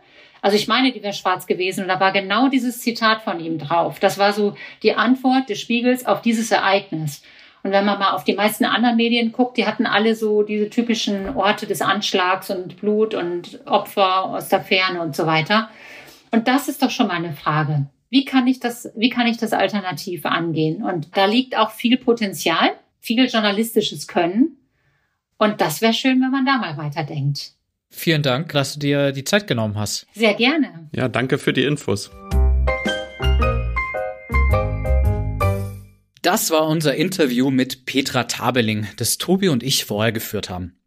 [0.41, 3.57] Also ich meine, die wäre schwarz gewesen und da war genau dieses Zitat von ihm
[3.59, 3.99] drauf.
[3.99, 7.23] Das war so die Antwort des Spiegels auf dieses Ereignis.
[7.63, 10.69] Und wenn man mal auf die meisten anderen Medien guckt, die hatten alle so diese
[10.69, 15.69] typischen Orte des Anschlags und Blut und Opfer aus der Ferne und so weiter.
[16.31, 17.87] Und das ist doch schon mal eine Frage.
[18.09, 20.83] Wie kann ich das, wie kann ich das alternativ angehen?
[20.83, 22.71] Und da liegt auch viel Potenzial
[23.03, 24.57] viel journalistisches Können.
[25.37, 27.51] Und das wäre schön, wenn man da mal weiterdenkt.
[27.89, 30.07] Vielen Dank, dass du dir die Zeit genommen hast.
[30.13, 30.89] Sehr gerne.
[30.95, 32.09] Ja, danke für die Infos.
[36.21, 40.77] Das war unser Interview mit Petra Tabeling, das Tobi und ich vorher geführt haben.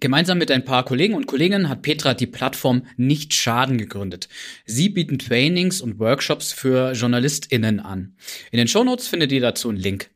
[0.00, 4.28] Gemeinsam mit ein paar Kollegen und Kolleginnen hat Petra die Plattform Nicht Schaden gegründet.
[4.66, 8.16] Sie bieten Trainings und Workshops für JournalistInnen an.
[8.50, 10.10] In den Shownotes findet ihr dazu einen Link.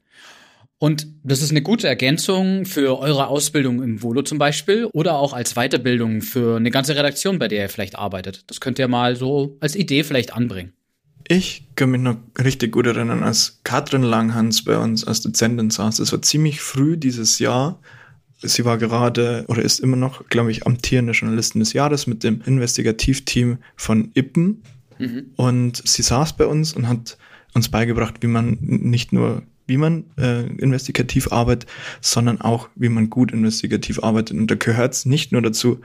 [0.79, 5.33] Und das ist eine gute Ergänzung für eure Ausbildung im Volo zum Beispiel oder auch
[5.33, 8.45] als Weiterbildung für eine ganze Redaktion, bei der ihr vielleicht arbeitet.
[8.49, 10.73] Das könnt ihr mal so als Idee vielleicht anbringen.
[11.29, 15.97] Ich kann mich noch richtig gut erinnern, als Katrin Langhans bei uns als Dozentin saß.
[15.97, 17.81] Das war ziemlich früh dieses Jahr.
[18.43, 22.43] Sie war gerade oder ist immer noch, glaube ich, amtierende Journalistin des Jahres mit dem
[22.43, 24.63] Investigativteam von Ippen.
[24.99, 25.33] Mhm.
[25.37, 27.17] Und sie saß bei uns und hat
[27.55, 31.69] uns beigebracht, wie man nicht nur wie man äh, investigativ arbeitet,
[32.01, 34.37] sondern auch, wie man gut investigativ arbeitet.
[34.37, 35.81] Und da gehört es nicht nur dazu,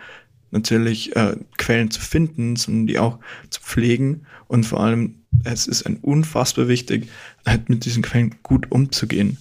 [0.52, 4.26] natürlich äh, Quellen zu finden, sondern die auch zu pflegen.
[4.48, 7.08] Und vor allem, es ist ein unfassbar wichtig,
[7.46, 9.38] halt mit diesen Quellen gut umzugehen.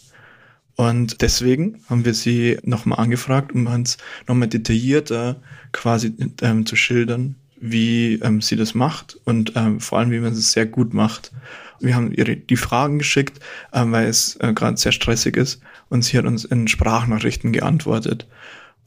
[0.77, 7.35] Und deswegen haben wir sie nochmal angefragt, um uns nochmal detaillierter quasi ähm, zu schildern,
[7.61, 11.33] wie ähm, sie das macht und ähm, vor allem, wie man es sehr gut macht.
[11.81, 13.39] Wir haben ihr die Fragen geschickt,
[13.73, 18.27] äh, weil es äh, gerade sehr stressig ist und sie hat uns in Sprachnachrichten geantwortet.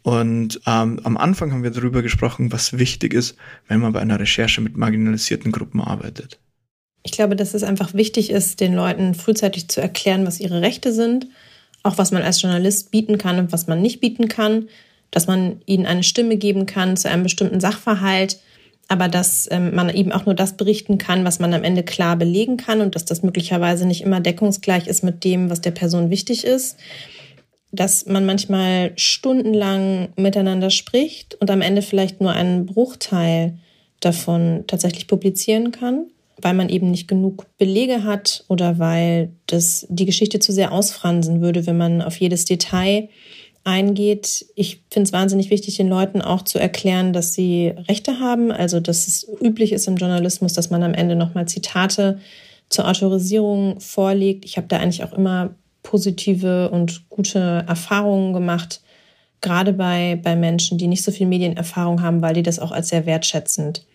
[0.03, 4.19] Und ähm, am Anfang haben wir darüber gesprochen, was wichtig ist, wenn man bei einer
[4.19, 6.39] Recherche mit marginalisierten Gruppen arbeitet.
[7.03, 10.91] Ich glaube, dass es einfach wichtig ist, den Leuten frühzeitig zu erklären, was ihre Rechte
[10.93, 11.27] sind,
[11.83, 14.67] auch was man als Journalist bieten kann und was man nicht bieten kann,
[15.11, 18.39] dass man ihnen eine Stimme geben kann zu einem bestimmten Sachverhalt,
[18.87, 22.15] aber dass ähm, man eben auch nur das berichten kann, was man am Ende klar
[22.15, 26.09] belegen kann und dass das möglicherweise nicht immer deckungsgleich ist mit dem, was der Person
[26.09, 26.77] wichtig ist.
[27.71, 33.57] Dass man manchmal stundenlang miteinander spricht und am Ende vielleicht nur einen Bruchteil
[33.99, 36.05] davon tatsächlich publizieren kann,
[36.41, 41.41] weil man eben nicht genug Belege hat oder weil das die Geschichte zu sehr ausfransen
[41.41, 43.09] würde, wenn man auf jedes Detail
[43.63, 44.45] eingeht.
[44.55, 48.79] Ich finde es wahnsinnig wichtig, den Leuten auch zu erklären, dass sie Rechte haben, also
[48.79, 52.19] dass es üblich ist im Journalismus, dass man am Ende nochmal Zitate
[52.69, 54.45] zur Autorisierung vorlegt.
[54.45, 58.81] Ich habe da eigentlich auch immer positive und gute Erfahrungen gemacht,
[59.41, 62.89] gerade bei, bei Menschen, die nicht so viel Medienerfahrung haben, weil die das auch als
[62.89, 63.85] sehr wertschätzend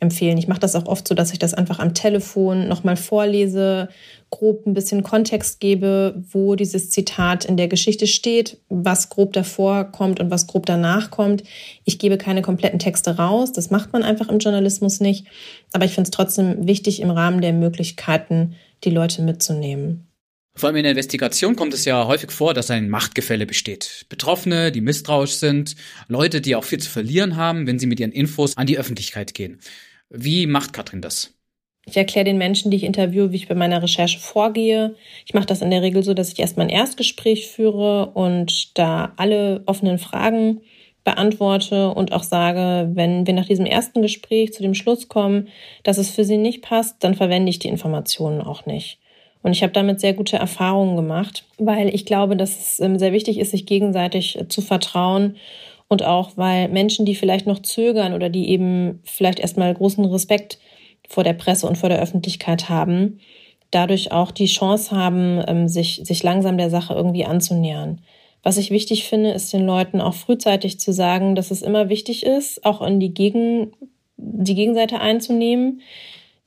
[0.00, 0.38] empfehlen.
[0.38, 3.88] Ich mache das auch oft so, dass ich das einfach am Telefon nochmal vorlese,
[4.30, 9.84] grob ein bisschen Kontext gebe, wo dieses Zitat in der Geschichte steht, was grob davor
[9.84, 11.44] kommt und was grob danach kommt.
[11.84, 15.26] Ich gebe keine kompletten Texte raus, das macht man einfach im Journalismus nicht.
[15.72, 20.08] Aber ich finde es trotzdem wichtig, im Rahmen der Möglichkeiten die Leute mitzunehmen.
[20.58, 24.06] Vor allem in der Investigation kommt es ja häufig vor, dass ein Machtgefälle besteht.
[24.08, 25.76] Betroffene, die misstrauisch sind,
[26.08, 29.34] Leute, die auch viel zu verlieren haben, wenn sie mit ihren Infos an die Öffentlichkeit
[29.34, 29.60] gehen.
[30.10, 31.34] Wie macht Katrin das?
[31.86, 34.94] Ich erkläre den Menschen, die ich interviewe, wie ich bei meiner Recherche vorgehe.
[35.24, 39.12] Ich mache das in der Regel so, dass ich erstmal ein Erstgespräch führe und da
[39.16, 40.60] alle offenen Fragen
[41.04, 45.48] beantworte und auch sage, wenn wir nach diesem ersten Gespräch zu dem Schluss kommen,
[45.82, 48.98] dass es für sie nicht passt, dann verwende ich die Informationen auch nicht.
[49.42, 53.12] Und ich habe damit sehr gute Erfahrungen gemacht, weil ich glaube, dass es ähm, sehr
[53.12, 55.36] wichtig ist, sich gegenseitig äh, zu vertrauen
[55.88, 60.58] und auch weil Menschen, die vielleicht noch zögern oder die eben vielleicht erstmal großen Respekt
[61.08, 63.20] vor der Presse und vor der Öffentlichkeit haben,
[63.70, 68.00] dadurch auch die Chance haben, ähm, sich, sich langsam der Sache irgendwie anzunähern.
[68.42, 72.24] Was ich wichtig finde, ist den Leuten auch frühzeitig zu sagen, dass es immer wichtig
[72.24, 73.72] ist, auch in die, Gegen,
[74.16, 75.80] die Gegenseite einzunehmen,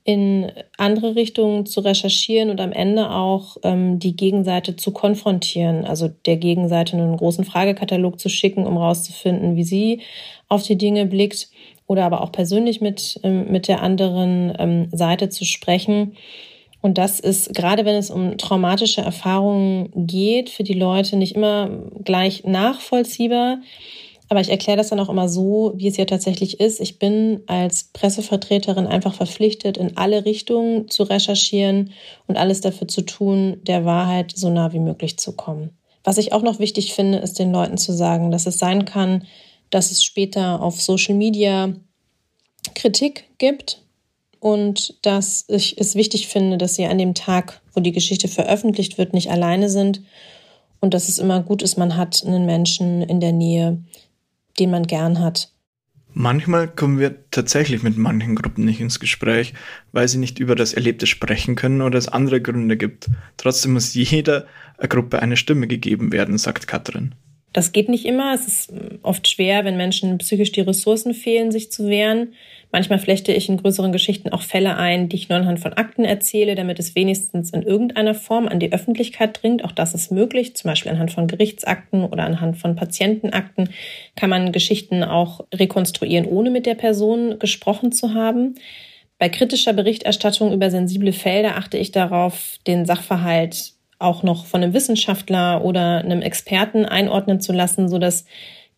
[0.04, 6.08] in andere Richtungen zu recherchieren und am Ende auch ähm, die Gegenseite zu konfrontieren, also
[6.26, 10.00] der Gegenseite einen großen Fragekatalog zu schicken, um herauszufinden, wie sie
[10.48, 11.48] auf die Dinge blickt
[11.86, 16.16] oder aber auch persönlich mit, ähm, mit der anderen ähm, Seite zu sprechen.
[16.80, 21.70] Und das ist, gerade wenn es um traumatische Erfahrungen geht, für die Leute nicht immer
[22.02, 23.58] gleich nachvollziehbar.
[24.32, 26.80] Aber ich erkläre das dann auch immer so, wie es ja tatsächlich ist.
[26.80, 31.92] Ich bin als Pressevertreterin einfach verpflichtet, in alle Richtungen zu recherchieren
[32.28, 35.76] und alles dafür zu tun, der Wahrheit so nah wie möglich zu kommen.
[36.02, 39.26] Was ich auch noch wichtig finde, ist den Leuten zu sagen, dass es sein kann,
[39.68, 41.74] dass es später auf Social Media
[42.74, 43.82] Kritik gibt
[44.40, 48.96] und dass ich es wichtig finde, dass sie an dem Tag, wo die Geschichte veröffentlicht
[48.96, 50.00] wird, nicht alleine sind
[50.80, 53.84] und dass es immer gut ist, man hat einen Menschen in der Nähe,
[54.58, 55.52] den man gern hat.
[56.14, 59.54] Manchmal kommen wir tatsächlich mit manchen Gruppen nicht ins Gespräch,
[59.92, 63.08] weil sie nicht über das Erlebte sprechen können oder es andere Gründe gibt.
[63.38, 64.46] Trotzdem muss jeder
[64.78, 67.14] Gruppe eine Stimme gegeben werden, sagt Katrin.
[67.52, 68.32] Das geht nicht immer.
[68.34, 72.32] Es ist oft schwer, wenn Menschen psychisch die Ressourcen fehlen, sich zu wehren.
[72.70, 76.06] Manchmal flechte ich in größeren Geschichten auch Fälle ein, die ich nur anhand von Akten
[76.06, 79.62] erzähle, damit es wenigstens in irgendeiner Form an die Öffentlichkeit dringt.
[79.64, 80.56] Auch das ist möglich.
[80.56, 83.68] Zum Beispiel anhand von Gerichtsakten oder anhand von Patientenakten
[84.16, 88.54] kann man Geschichten auch rekonstruieren, ohne mit der Person gesprochen zu haben.
[89.18, 93.71] Bei kritischer Berichterstattung über sensible Felder achte ich darauf, den Sachverhalt
[94.02, 98.24] auch noch von einem Wissenschaftler oder einem Experten einordnen zu lassen, so dass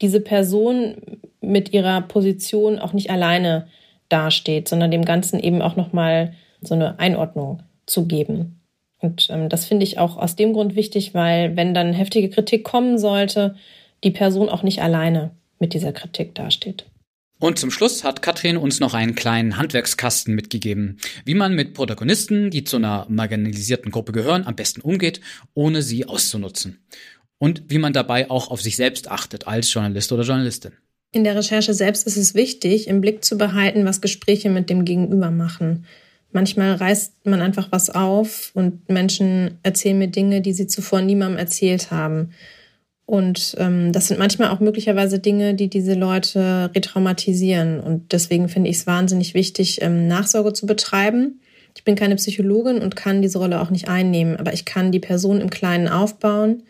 [0.00, 0.96] diese Person
[1.40, 3.66] mit ihrer Position auch nicht alleine
[4.08, 8.60] dasteht, sondern dem Ganzen eben auch nochmal so eine Einordnung zu geben.
[9.00, 12.64] Und ähm, das finde ich auch aus dem Grund wichtig, weil wenn dann heftige Kritik
[12.64, 13.54] kommen sollte,
[14.02, 16.86] die Person auch nicht alleine mit dieser Kritik dasteht.
[17.44, 22.48] Und zum Schluss hat Katrin uns noch einen kleinen Handwerkskasten mitgegeben, wie man mit Protagonisten,
[22.48, 25.20] die zu einer marginalisierten Gruppe gehören, am besten umgeht,
[25.52, 26.78] ohne sie auszunutzen.
[27.36, 30.72] Und wie man dabei auch auf sich selbst achtet als Journalist oder Journalistin.
[31.12, 34.86] In der Recherche selbst ist es wichtig, im Blick zu behalten, was Gespräche mit dem
[34.86, 35.84] Gegenüber machen.
[36.32, 41.38] Manchmal reißt man einfach was auf und Menschen erzählen mir Dinge, die sie zuvor niemandem
[41.38, 42.30] erzählt haben.
[43.06, 47.80] Und ähm, das sind manchmal auch möglicherweise Dinge, die diese Leute retraumatisieren.
[47.80, 51.40] Und deswegen finde ich es wahnsinnig wichtig, ähm, Nachsorge zu betreiben.
[51.76, 55.00] Ich bin keine Psychologin und kann diese Rolle auch nicht einnehmen, aber ich kann die
[55.00, 56.62] Person im Kleinen aufbauen.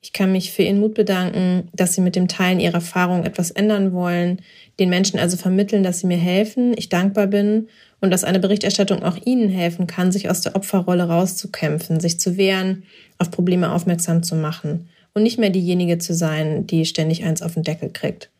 [0.00, 3.52] Ich kann mich für ihren Mut bedanken, dass sie mit dem Teilen ihrer Erfahrung etwas
[3.52, 4.40] ändern wollen,
[4.80, 7.68] den Menschen also vermitteln, dass sie mir helfen, ich dankbar bin
[8.00, 12.36] und dass eine Berichterstattung auch ihnen helfen kann, sich aus der Opferrolle rauszukämpfen, sich zu
[12.36, 12.82] wehren,
[13.18, 17.54] auf Probleme aufmerksam zu machen und nicht mehr diejenige zu sein, die ständig eins auf
[17.54, 18.30] den Deckel kriegt.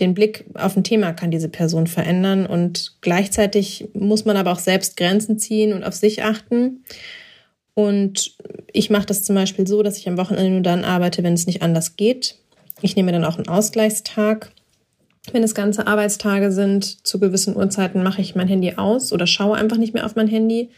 [0.00, 4.58] Den Blick auf ein Thema kann diese Person verändern und gleichzeitig muss man aber auch
[4.58, 6.84] selbst Grenzen ziehen und auf sich achten.
[7.74, 8.36] Und
[8.72, 11.46] ich mache das zum Beispiel so, dass ich am Wochenende nur dann arbeite, wenn es
[11.46, 12.36] nicht anders geht.
[12.80, 14.50] Ich nehme dann auch einen Ausgleichstag.
[15.30, 19.56] Wenn es ganze Arbeitstage sind, zu gewissen Uhrzeiten mache ich mein Handy aus oder schaue
[19.56, 20.70] einfach nicht mehr auf mein Handy.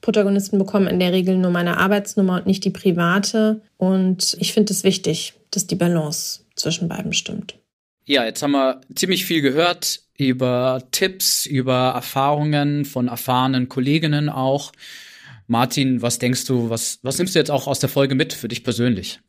[0.00, 3.62] Protagonisten bekommen in der Regel nur meine Arbeitsnummer und nicht die private.
[3.76, 7.58] Und ich finde es wichtig, dass die Balance zwischen beiden stimmt.
[8.04, 14.72] Ja, jetzt haben wir ziemlich viel gehört über Tipps, über Erfahrungen von erfahrenen Kolleginnen auch.
[15.46, 18.48] Martin, was denkst du, was, was nimmst du jetzt auch aus der Folge mit für
[18.48, 19.20] dich persönlich?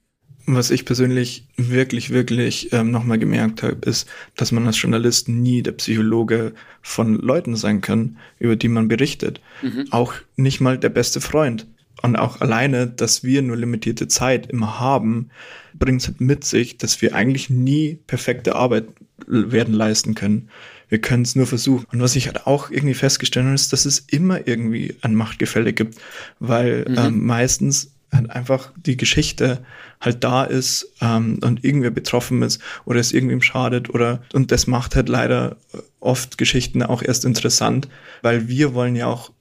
[0.56, 5.62] Was ich persönlich wirklich, wirklich ähm, nochmal gemerkt habe, ist, dass man als Journalist nie
[5.62, 9.42] der Psychologe von Leuten sein kann, über die man berichtet.
[9.62, 9.88] Mhm.
[9.92, 11.68] Auch nicht mal der beste Freund.
[12.02, 15.30] Und auch alleine, dass wir nur limitierte Zeit immer haben,
[15.74, 18.88] bringt es halt mit sich, dass wir eigentlich nie perfekte Arbeit
[19.28, 20.50] werden leisten können.
[20.88, 21.86] Wir können es nur versuchen.
[21.92, 25.74] Und was ich halt auch irgendwie festgestellt habe, ist, dass es immer irgendwie ein Machtgefälle
[25.74, 25.96] gibt,
[26.40, 26.98] weil mhm.
[26.98, 29.64] ähm, meistens halt einfach die Geschichte
[30.02, 34.68] halt da ist ähm, und irgendwer betroffen ist oder es irgendwem schadet oder und das
[34.68, 35.58] macht halt leider
[36.00, 37.88] oft Geschichten auch erst interessant,
[38.22, 39.32] weil wir wollen ja auch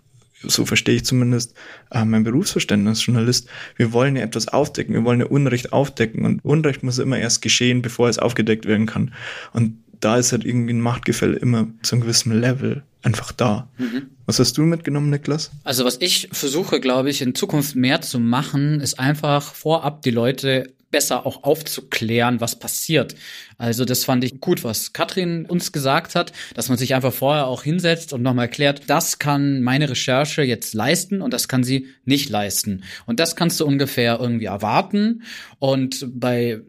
[0.43, 1.55] so verstehe ich zumindest
[1.91, 3.49] äh, mein Berufsverständnis Journalist.
[3.77, 7.43] Wir wollen ja etwas aufdecken, wir wollen ja Unrecht aufdecken und Unrecht muss immer erst
[7.43, 9.13] geschehen, bevor es aufgedeckt werden kann.
[9.53, 13.69] Und da ist halt irgendwie ein Machtgefälle immer zu einem gewissen Level einfach da.
[13.79, 14.09] Mhm.
[14.27, 15.51] Was hast du mitgenommen, Niklas?
[15.65, 20.11] Also was ich versuche, glaube ich, in Zukunft mehr zu machen, ist einfach vorab die
[20.11, 23.15] Leute besser auch aufzuklären, was passiert.
[23.59, 27.47] Also das fand ich gut, was Katrin uns gesagt hat, dass man sich einfach vorher
[27.47, 31.89] auch hinsetzt und nochmal erklärt, das kann meine Recherche jetzt leisten und das kann sie
[32.05, 32.85] nicht leisten.
[33.07, 35.23] Und das kannst du ungefähr irgendwie erwarten.
[35.59, 36.61] Und bei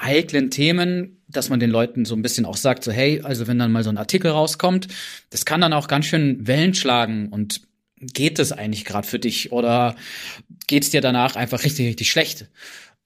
[0.00, 3.58] heiklen Themen, dass man den Leuten so ein bisschen auch sagt, so hey, also wenn
[3.58, 4.88] dann mal so ein Artikel rauskommt,
[5.30, 7.62] das kann dann auch ganz schön Wellen schlagen und
[8.00, 9.96] geht es eigentlich gerade für dich oder
[10.66, 12.48] geht es dir danach einfach richtig, richtig schlecht?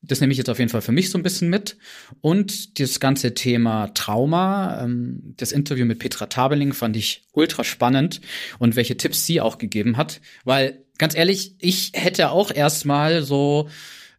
[0.01, 1.77] Das nehme ich jetzt auf jeden Fall für mich so ein bisschen mit.
[2.21, 8.21] Und das ganze Thema Trauma, ähm, das Interview mit Petra Tabeling fand ich ultra spannend
[8.61, 10.21] und welche Tipps sie auch gegeben hat.
[10.45, 13.69] Weil, ganz ehrlich, ich hätte auch erstmal so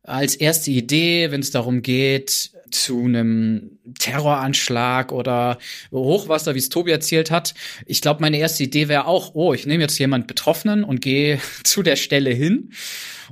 [0.04, 5.58] als erste Idee, wenn es darum geht, zu einem Terroranschlag oder
[5.92, 7.54] Hochwasser, wie es Tobi erzählt hat.
[7.86, 11.40] Ich glaube, meine erste Idee wäre auch, oh, ich nehme jetzt jemand Betroffenen und gehe
[11.64, 12.72] zu der Stelle hin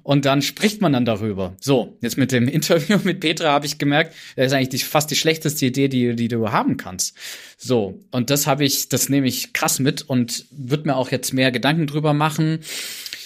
[0.04, 1.56] und dann spricht man dann darüber.
[1.60, 5.12] So, jetzt mit dem Interview mit Petra habe ich gemerkt, das ist eigentlich die, fast
[5.12, 7.18] die schlechteste Idee, die, die du haben kannst.
[7.58, 11.34] So, und das habe ich, das nehme ich krass mit und würde mir auch jetzt
[11.34, 12.60] mehr Gedanken drüber machen.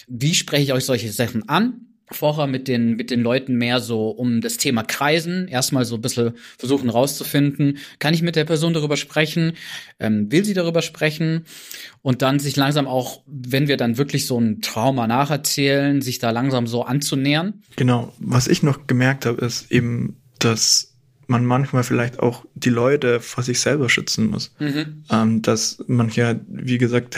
[0.08, 1.91] Wie spreche ich euch solche Sachen an?
[2.16, 6.02] Vorher mit den, mit den Leuten mehr so um das Thema kreisen, erstmal so ein
[6.02, 9.54] bisschen versuchen rauszufinden, kann ich mit der Person darüber sprechen,
[10.00, 11.46] ähm, will sie darüber sprechen
[12.02, 16.32] und dann sich langsam auch, wenn wir dann wirklich so ein Trauma nacherzählen, sich da
[16.32, 17.62] langsam so anzunähern.
[17.76, 20.92] Genau, was ich noch gemerkt habe, ist eben, dass
[21.28, 24.54] man manchmal vielleicht auch die Leute vor sich selber schützen muss.
[24.60, 25.04] Mhm.
[25.10, 27.18] Ähm, dass manche, wie gesagt,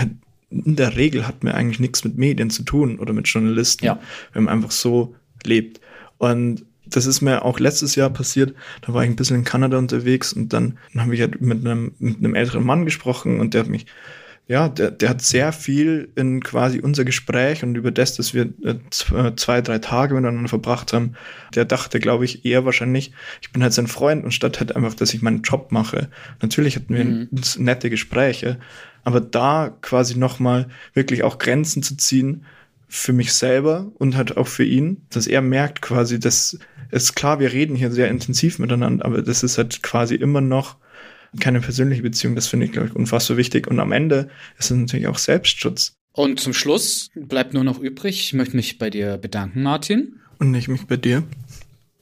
[0.66, 4.00] in der Regel hat man eigentlich nichts mit Medien zu tun oder mit Journalisten, ja.
[4.34, 5.82] wenn man einfach so lebt.
[6.18, 8.54] Und das ist mir auch letztes Jahr passiert.
[8.82, 11.66] Da war ich ein bisschen in Kanada unterwegs und dann, dann habe ich halt mit
[11.66, 13.86] einem, mit einem älteren Mann gesprochen und der hat mich,
[14.48, 18.50] ja, der, der hat sehr viel in quasi unser Gespräch und über das, dass wir
[18.64, 18.76] äh,
[19.36, 21.14] zwei, drei Tage miteinander verbracht haben,
[21.56, 24.96] der dachte, glaube ich, eher wahrscheinlich, ich bin halt sein Freund und statt halt einfach,
[24.96, 26.10] dass ich meinen Job mache.
[26.42, 27.30] Natürlich hatten wir mhm.
[27.58, 28.60] nette Gespräche,
[29.06, 32.46] aber da quasi nochmal wirklich auch Grenzen zu ziehen
[32.90, 36.60] für mich selber und halt auch für ihn, dass er merkt quasi, dass
[36.92, 40.76] ist klar, wir reden hier sehr intensiv miteinander, aber das ist halt quasi immer noch
[41.40, 42.36] keine persönliche Beziehung.
[42.36, 43.68] Das finde ich, glaube ich, unfassbar wichtig.
[43.68, 45.96] Und am Ende ist es natürlich auch Selbstschutz.
[46.12, 50.20] Und zum Schluss bleibt nur noch übrig, ich möchte mich bei dir bedanken, Martin.
[50.40, 51.24] Und ich mich bei dir.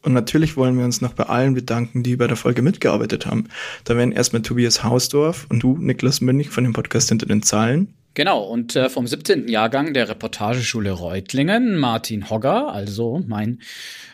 [0.03, 3.47] Und natürlich wollen wir uns noch bei allen bedanken, die bei der Folge mitgearbeitet haben.
[3.83, 7.93] Da wären erstmal Tobias Hausdorf und du, Niklas Münch von dem Podcast Hinter den Zahlen.
[8.13, 9.47] Genau, und äh, vom 17.
[9.47, 13.59] Jahrgang der Reportageschule Reutlingen, Martin Hogger, also mein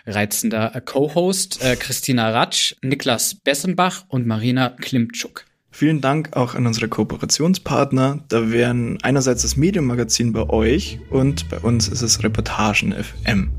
[0.06, 5.46] reizender Co-Host, äh, Christina Ratsch, Niklas Bessenbach und Marina Klimtschuk.
[5.72, 8.24] Vielen Dank auch an unsere Kooperationspartner.
[8.30, 13.52] Da wären einerseits das Medienmagazin bei euch und bei uns ist es Reportagen FM.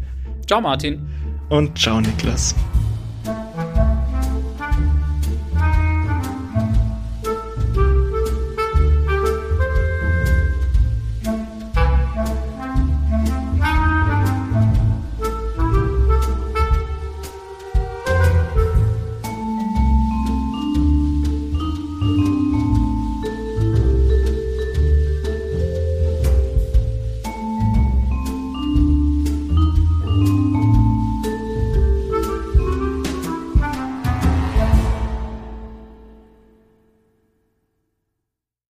[0.46, 1.06] Ciao Martin.
[1.48, 2.54] Und ciao Niklas.